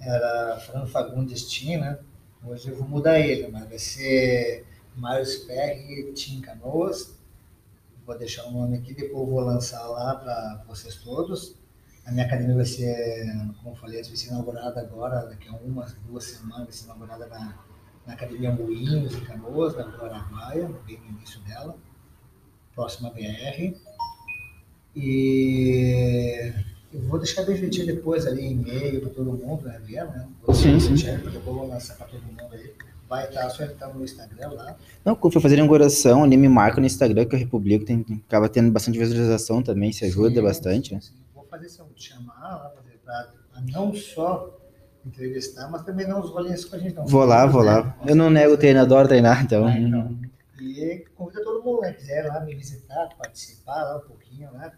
[0.00, 1.98] era Fernando Fagundes Team, né?
[2.44, 7.18] Hoje eu vou mudar ele, mas vai ser Marius PR Team Canoas.
[8.06, 11.54] Vou deixar o nome aqui, depois vou lançar lá para vocês todos.
[12.06, 13.26] A minha academia vai ser,
[13.58, 17.26] como eu falei, vai ser inaugurada agora, daqui a umas duas semanas, vai ser inaugurada
[17.26, 17.68] na
[18.08, 21.76] na Academia Moinhos, em Canoas, na Rua Araguaia, bem no início dela,
[22.74, 23.76] próxima BR.
[24.96, 26.50] E
[26.92, 30.10] eu vou deixar direitinho depois ali, e-mail para todo mundo, né, Adriano?
[30.10, 30.28] Né?
[30.42, 30.94] Vou sim, sim.
[31.06, 32.72] Eu vou lançar para todo mundo aí.
[33.08, 34.76] Vai estar, só entrar no Instagram lá.
[35.04, 38.70] Não, quando fazer inauguração, ali me marca no Instagram que eu republico, tem, acaba tendo
[38.70, 40.88] bastante visualização também, se ajuda sim, bastante.
[40.90, 41.14] Sim, sim.
[41.34, 42.72] Vou fazer isso, te chamar lá,
[43.04, 43.28] para
[43.72, 44.58] não só
[45.06, 46.94] entrevistar, mas também não os rolinhos com a gente.
[46.94, 47.06] Não.
[47.06, 47.96] Vou lá, vou lá.
[48.06, 49.66] Eu não nego treino, adoro treinar, então.
[49.66, 50.18] Ah, então.
[50.60, 51.92] E convida todo mundo, né?
[51.92, 54.70] Quiser lá me visitar, participar lá um pouquinho, né?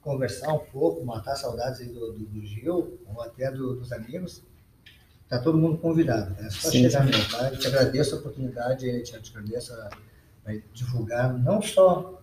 [0.00, 4.42] Conversar um pouco, matar saudades do, do, do Gil, ou até do, dos amigos.
[5.28, 6.46] Tá todo mundo convidado, né?
[6.46, 7.10] É só sim, chegar sim.
[7.10, 7.50] mesmo, tá?
[7.50, 9.90] Eu te agradeço a oportunidade, eu te, agradeço a,
[10.46, 12.20] a divulgar não só,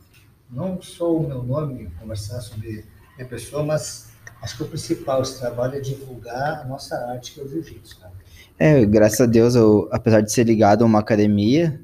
[0.49, 2.83] não só o meu nome, conversar sobre
[3.15, 4.11] minha pessoa, mas
[4.41, 7.97] acho que o principal esse trabalho é divulgar a nossa arte, que é o jiu-jitsu.
[8.59, 11.79] É, graças a Deus, eu, apesar de ser ligado a uma academia,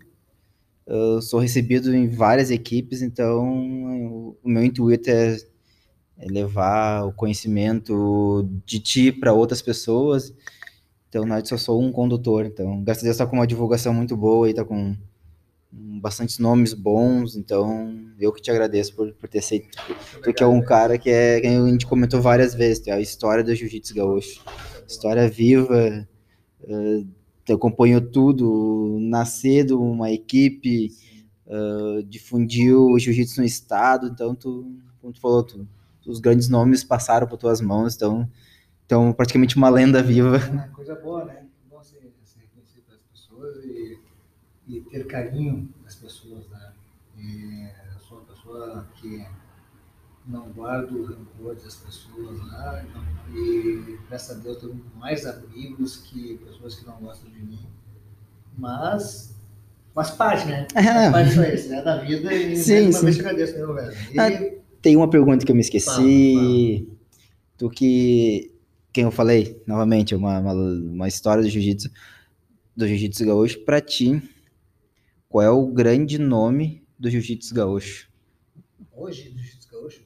[0.86, 5.38] eu sou recebido em várias equipes, então o meu intuito é
[6.30, 10.34] levar o conhecimento de ti para outras pessoas.
[11.10, 12.46] Então, na verdade, só sou um condutor.
[12.46, 14.96] Então, graças a Deus, está com uma divulgação muito boa e tá com
[15.74, 19.70] bastantes nomes bons, então eu que te agradeço por, por ter feito,
[20.24, 23.44] porque é um cara que é, que a gente comentou várias vezes, é a história
[23.44, 24.44] do jiu-jitsu gaúcho,
[24.88, 26.08] história viva,
[26.62, 30.92] uh, acompanhou tudo, nascer de uma equipe,
[31.48, 34.72] uh, difundiu o jiu-jitsu no estado, então tu,
[35.02, 35.68] como tu falou, tu,
[36.06, 38.30] os grandes nomes passaram por tuas mãos, então,
[38.86, 40.38] então praticamente uma lenda viva.
[40.38, 41.46] É coisa boa, né?
[41.70, 44.00] Bom ser, ser reconhecido pelas pessoas e
[44.68, 46.48] e ter carinho das pessoas.
[46.50, 46.72] Né?
[47.18, 49.26] E eu sou uma pessoa que
[50.26, 52.86] não guardo rancor das pessoas lá
[53.34, 57.68] e graças a Deus tenho mais amigos que pessoas que não gostam de mim.
[58.58, 59.36] Mas
[59.94, 60.68] faz parte, né?
[60.74, 61.82] Faz parte disso né?
[61.82, 63.94] Da vida e sim, vez agradeço, velho.
[64.12, 64.20] E...
[64.20, 66.86] Ah, tem uma pergunta que eu me esqueci.
[66.86, 66.98] Fala.
[67.58, 68.52] Tu que
[68.92, 71.90] quem eu falei, novamente, uma, uma, uma história do jiu-jitsu,
[72.76, 74.22] do jiu-jitsu gaúcho, pra ti,
[75.28, 78.08] qual é o grande nome do jiu-jitsu gaúcho?
[78.96, 80.02] Hoje, do jiu-jitsu gaúcho?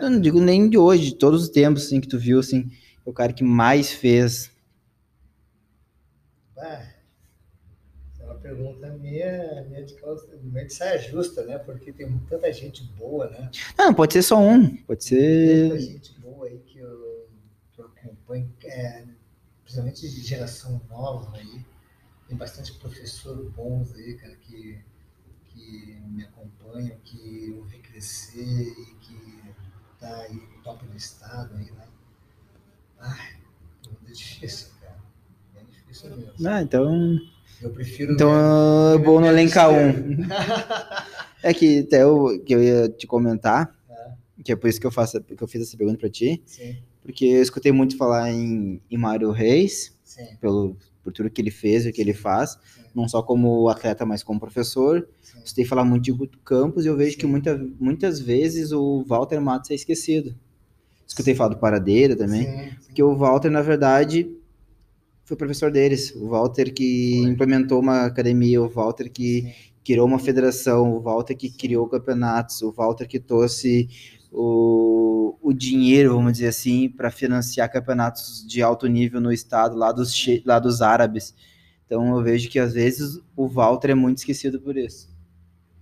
[0.00, 2.70] Eu não digo nem de hoje, de todos os tempos, assim, que tu viu, assim,
[3.04, 4.52] o cara que mais fez.
[6.56, 6.89] Ah, é
[8.50, 11.58] pergunta minha, minha de, causa, minha de saia justa, né?
[11.58, 13.50] Porque tem tanta gente boa, né?
[13.78, 15.68] Não, pode ser só um, pode ser...
[15.68, 17.28] Tanta gente boa aí que eu,
[17.72, 19.04] que eu acompanho, é,
[19.62, 21.64] principalmente de geração nova aí.
[22.26, 24.78] Tem bastante professor bons aí, cara, que,
[25.46, 29.42] que me acompanham, que eu vi crescer e que
[29.98, 31.86] tá aí top do estado aí, né?
[32.98, 33.36] Ai,
[34.08, 34.98] é difícil, cara.
[35.56, 36.48] É difícil mesmo.
[36.48, 37.18] Ah, então...
[37.62, 38.12] Eu prefiro.
[38.14, 38.30] Então
[38.98, 39.92] me vou no elencar um.
[41.42, 44.86] É que até eu, que eu ia te comentar, É, que é por isso que
[44.86, 48.30] eu, faço, que eu fiz essa pergunta pra ti, sim, porque eu escutei muito falar
[48.30, 52.12] em, em Mário Reis, sim, pelo, por tudo que ele fez e o que ele
[52.12, 55.08] faz, sim, não só como atleta, mas como professor.
[55.22, 55.38] sim.
[55.42, 57.28] Escutei falar muito de Guto Campos e eu vejo que Sim.
[57.30, 60.36] muita, muitas vezes o Walter Matos é esquecido.
[61.06, 62.46] Escutei falar do Paradeira também,
[62.84, 64.30] porque o Walter, na verdade,
[65.30, 66.12] foi professor deles.
[66.16, 67.30] O Walter que Foi.
[67.30, 69.52] implementou uma academia, o Walter que Sim,
[69.84, 73.88] criou uma federação, o Walter que criou campeonatos, o Walter que trouxe
[74.32, 79.92] o, o dinheiro, vamos dizer assim, para financiar campeonatos de alto nível no estado, lá
[79.92, 80.14] dos,
[80.44, 81.34] lá dos árabes.
[81.86, 85.08] Então eu vejo que às vezes o Walter é muito esquecido por isso.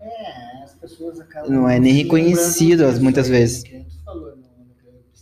[0.01, 1.51] É, as pessoas acabam.
[1.51, 3.63] Não é nem reconhecido, as- muitas aí, vezes.
[3.65, 4.75] Que falou, não, não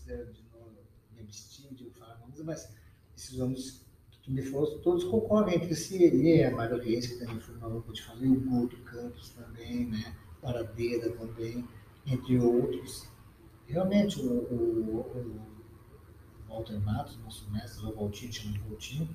[0.07, 0.71] quero de novo
[1.15, 2.69] me abstir de falar mas
[3.33, 3.76] nomes
[4.27, 6.03] que tu me falou, todos concordam entre si.
[6.03, 9.31] Ele é Mário Reis, que também foi uma que eu te falei, o Guto Campos
[9.31, 10.15] também, né?
[10.43, 11.65] Paradeira também,
[12.07, 13.09] entre outros.
[13.67, 15.41] Realmente, o, o, o
[16.49, 19.09] Walter Matos, nosso mestre, o Valtinho, chama de Valtinho,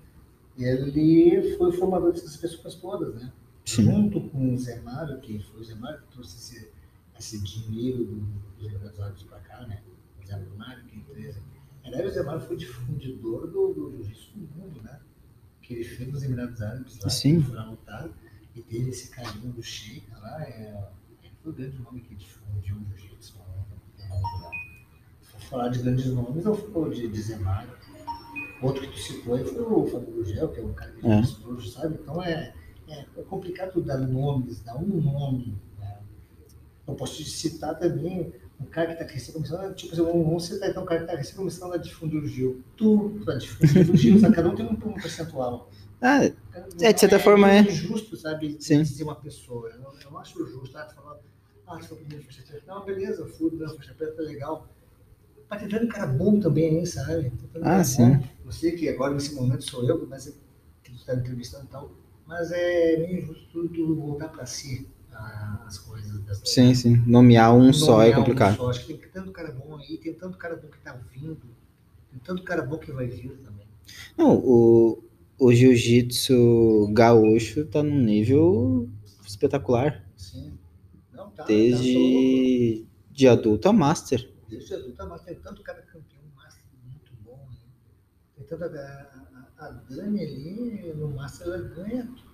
[0.58, 3.32] ele foi formador dessas pessoas todas, né?
[3.66, 6.72] junto com o Zé Mário, que foi o Zé Mário que trouxe esse,
[7.18, 9.82] esse dinheiro do- dos Emirados Árabes para cá, né?
[10.22, 11.42] O Zé Mário, que empresa.
[11.84, 15.00] Aliás, o Zé Mário foi difundidor do, do jiu-jitsu no mundo, né?
[15.62, 17.42] Que ele fez nos Emirados Árabes lá, Sim.
[17.42, 18.14] foram lutado,
[18.56, 20.90] e teve esse carinho do Sheik lá, é,
[21.24, 24.06] ele foi o grande nome que difundiu o jiu-jitsu né?
[25.50, 27.72] Falar de grandes nomes, eu falo de, de Mário.
[28.62, 31.20] Outro que tu citou aí foi o Fábio Gugel, que é um cara que É.
[31.20, 31.48] é.
[31.48, 31.96] hoje, sabe?
[31.96, 32.54] Então é,
[32.88, 35.58] é, é complicado dar nomes, dar um nome.
[35.80, 35.98] Né?
[36.88, 40.46] Eu posso te citar também um cara que está recém começando, tipo, assim, vamos vamos
[40.46, 42.64] citar então um cara que está começando a difundir o Gil.
[42.78, 44.36] Tu está difundindo o Gil, sabe?
[44.36, 45.70] cada um tem um, um percentual.
[46.02, 46.24] Ah,
[46.80, 47.72] É, de certa forma, meio é.
[47.72, 48.58] injusto, sabe?
[48.60, 48.82] Sim.
[48.82, 49.70] Dizer uma pessoa.
[49.70, 50.76] Eu não, eu não acho justo.
[50.78, 51.20] Ah, falar,
[51.68, 52.64] ah, foi o primeiro faixa preta.
[52.68, 54.68] Não, beleza, fui na faixa preta, legal.
[55.50, 57.32] Mas tem tanto cara bom também aí, sabe?
[57.54, 58.16] Tanto Ah, sim.
[58.16, 58.24] bom.
[58.46, 60.32] Eu sei que agora, nesse momento, sou eu, mas é
[60.84, 61.92] que tu está entrevistando e tal.
[62.26, 64.88] Mas é meio injusto tu, tu voltar para si
[65.66, 66.22] as coisas.
[66.24, 66.96] Das, sim, sim.
[67.06, 68.58] Nomear um só é nomear um complicado.
[68.58, 68.70] só.
[68.70, 71.38] Acho que tem tanto cara bom aí, tem tanto cara bom que tá vindo,
[72.10, 73.68] tem tanto cara bom que vai vir também.
[74.18, 75.04] Não, o,
[75.40, 78.90] o jiu-jitsu gaúcho tá num nível
[79.26, 80.04] espetacular.
[80.16, 80.54] Sim.
[81.14, 81.46] Não, tá, tá.
[81.46, 84.30] Desde de adulto a master.
[84.48, 87.38] Desde adulta, mas tem tanto cara campeão master muito bom.
[87.50, 87.58] Né?
[88.38, 88.66] Tem tanta.
[89.60, 92.31] A, a, a Dani ali no master ela ganha tudo.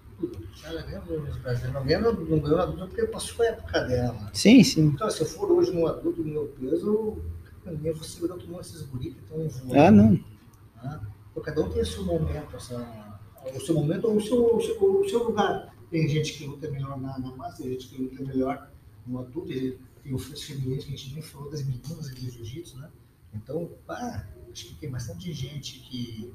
[0.64, 1.74] Ela ganha nos brasileiros.
[1.74, 4.32] Não ganha, no- não ganhou adulto porque passou a época dela.
[4.34, 4.86] Sim, sim.
[4.88, 7.18] Então, se eu for hoje no adulto do meu peso,
[7.66, 9.80] eu vou segurar todo mundo esses guris que estão voando.
[9.80, 10.12] Ah, não.
[10.12, 11.02] né?
[11.32, 13.20] Então, cada um tem o seu momento, essa,
[13.56, 15.74] o seu momento ou o seu, o seu, o seu lugar.
[15.92, 18.70] Tem gente que luta melhor na, na massa, tem gente que luta melhor
[19.06, 22.78] no adulto, e tem o feminino que a gente nem falou das meninas de jiu-jitsu,
[22.80, 22.90] né?
[23.34, 26.34] Então, pá, acho que tem bastante gente que,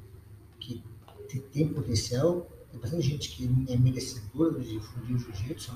[0.61, 0.83] que
[1.53, 5.73] tem potencial, tem bastante gente que é merecedora de difundir o jiu-jitsu.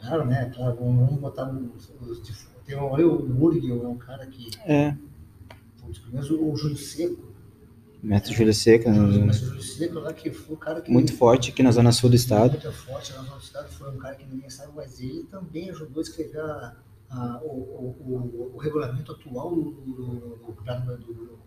[0.00, 0.52] Claro, né?
[0.54, 4.94] Claro, vamos, botar os, os tem um, olha, o Murgel é um cara que É.
[5.84, 7.34] um dos primeiros, o Júlio Seco,
[8.02, 11.50] Mestre Júlio Seca, mas o Júlio Seco lá que foi o cara que muito forte
[11.50, 12.52] aqui na zona sul do estado.
[12.52, 15.70] muito forte lá no nosso estado, foi um cara que ninguém sabe, mas ele também
[15.70, 16.76] ajudou a escrever a-
[17.08, 21.38] a- o, o- o- o regulamento atual do, do, do, do-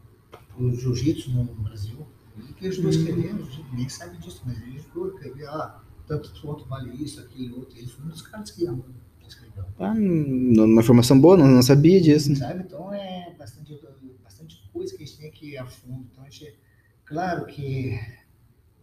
[0.57, 2.05] do jiu-jitsu no Brasil.
[2.39, 3.33] Ele que ajudou a escrever,
[3.71, 7.77] ninguém sabe disso, mas ele ajudou a escrever, ah, tanto quanto vale isso, aquilo, outro.
[7.77, 8.65] Ele foi um dos caras que
[9.27, 9.65] escreveu.
[9.77, 12.35] Ah, uma informação boa, não, não sabia disso.
[12.35, 12.63] Sabe?
[12.63, 13.79] Então é bastante,
[14.23, 16.07] bastante coisa que a gente tem que ir a fundo.
[16.11, 16.57] Então a gente,
[17.05, 17.99] claro que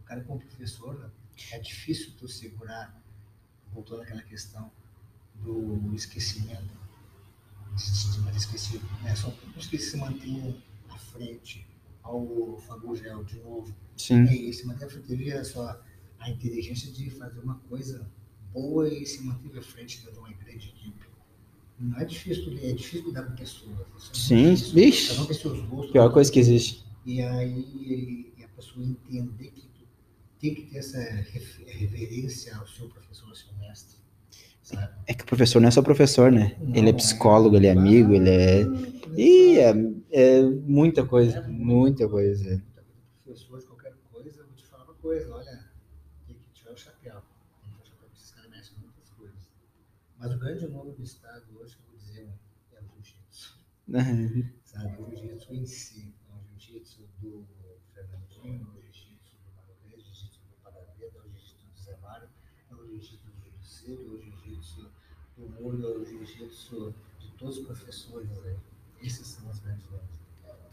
[0.00, 1.10] o cara como professor, né,
[1.52, 3.02] é difícil tu segurar,
[3.72, 4.70] voltando àquela questão
[5.34, 6.70] do esquecimento,
[8.36, 9.14] esquecido, né?
[9.22, 11.66] Poucos que se mantêm à frente
[12.06, 13.74] ao Fagugel de novo.
[13.96, 14.24] Sim.
[14.24, 15.82] E se manteve, teve a sua
[16.18, 18.08] a inteligência de fazer uma coisa
[18.52, 21.06] boa e se manteve à frente de uma grande equipe.
[21.78, 23.86] Não é difícil, é difícil lidar com pessoas.
[23.98, 25.08] Isso é Sim, vixe.
[25.14, 25.92] Cada um seus gostos.
[25.92, 26.84] Pior coisa que existe.
[27.04, 29.66] E aí e a pessoa entender que
[30.40, 30.98] tem que ter essa
[31.66, 33.96] reverência ao seu professor, ao seu mestre.
[34.62, 34.88] Sabe?
[35.06, 36.56] É que o professor não é só professor, né?
[36.74, 38.66] Ele é Não, psicólogo, ele é amigo, ele é.
[39.16, 39.70] Ah, Ih, é,
[40.10, 41.40] é muita coisa.
[41.48, 42.62] Muita coisa.
[43.24, 45.70] Professor de qualquer coisa, eu vou te falar uma coisa, olha,
[46.26, 47.22] tem que tirar o chapéu.
[47.62, 49.48] Tem que tirar o chapéu, porque esses caras mexem em muitas coisas.
[50.18, 52.28] Mas o grande nome do estado hoje, que eu vou dizer,
[52.74, 53.58] é o jiu-jitsu.
[54.64, 56.14] Sabe, o jiu-jitsu em si.
[56.28, 57.46] É o jiu-jitsu do
[57.94, 62.28] Fernandinho, o jiu-jitsu do Marocrês, o jiu-jitsu do Padaveda, o jiu-jitsu do Zé Mário,
[62.70, 64.90] é o jiu-jitsu do Judiceiro, é o jiu-jitsu
[65.38, 68.56] do Muro, é o jiu-jitsu de todos os professores aí.
[69.02, 70.20] Esses são os grandes nomes.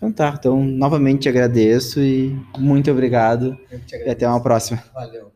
[0.03, 3.57] Então tá, então novamente agradeço e muito obrigado
[4.05, 4.83] e até uma próxima.
[4.93, 5.32] Valeu.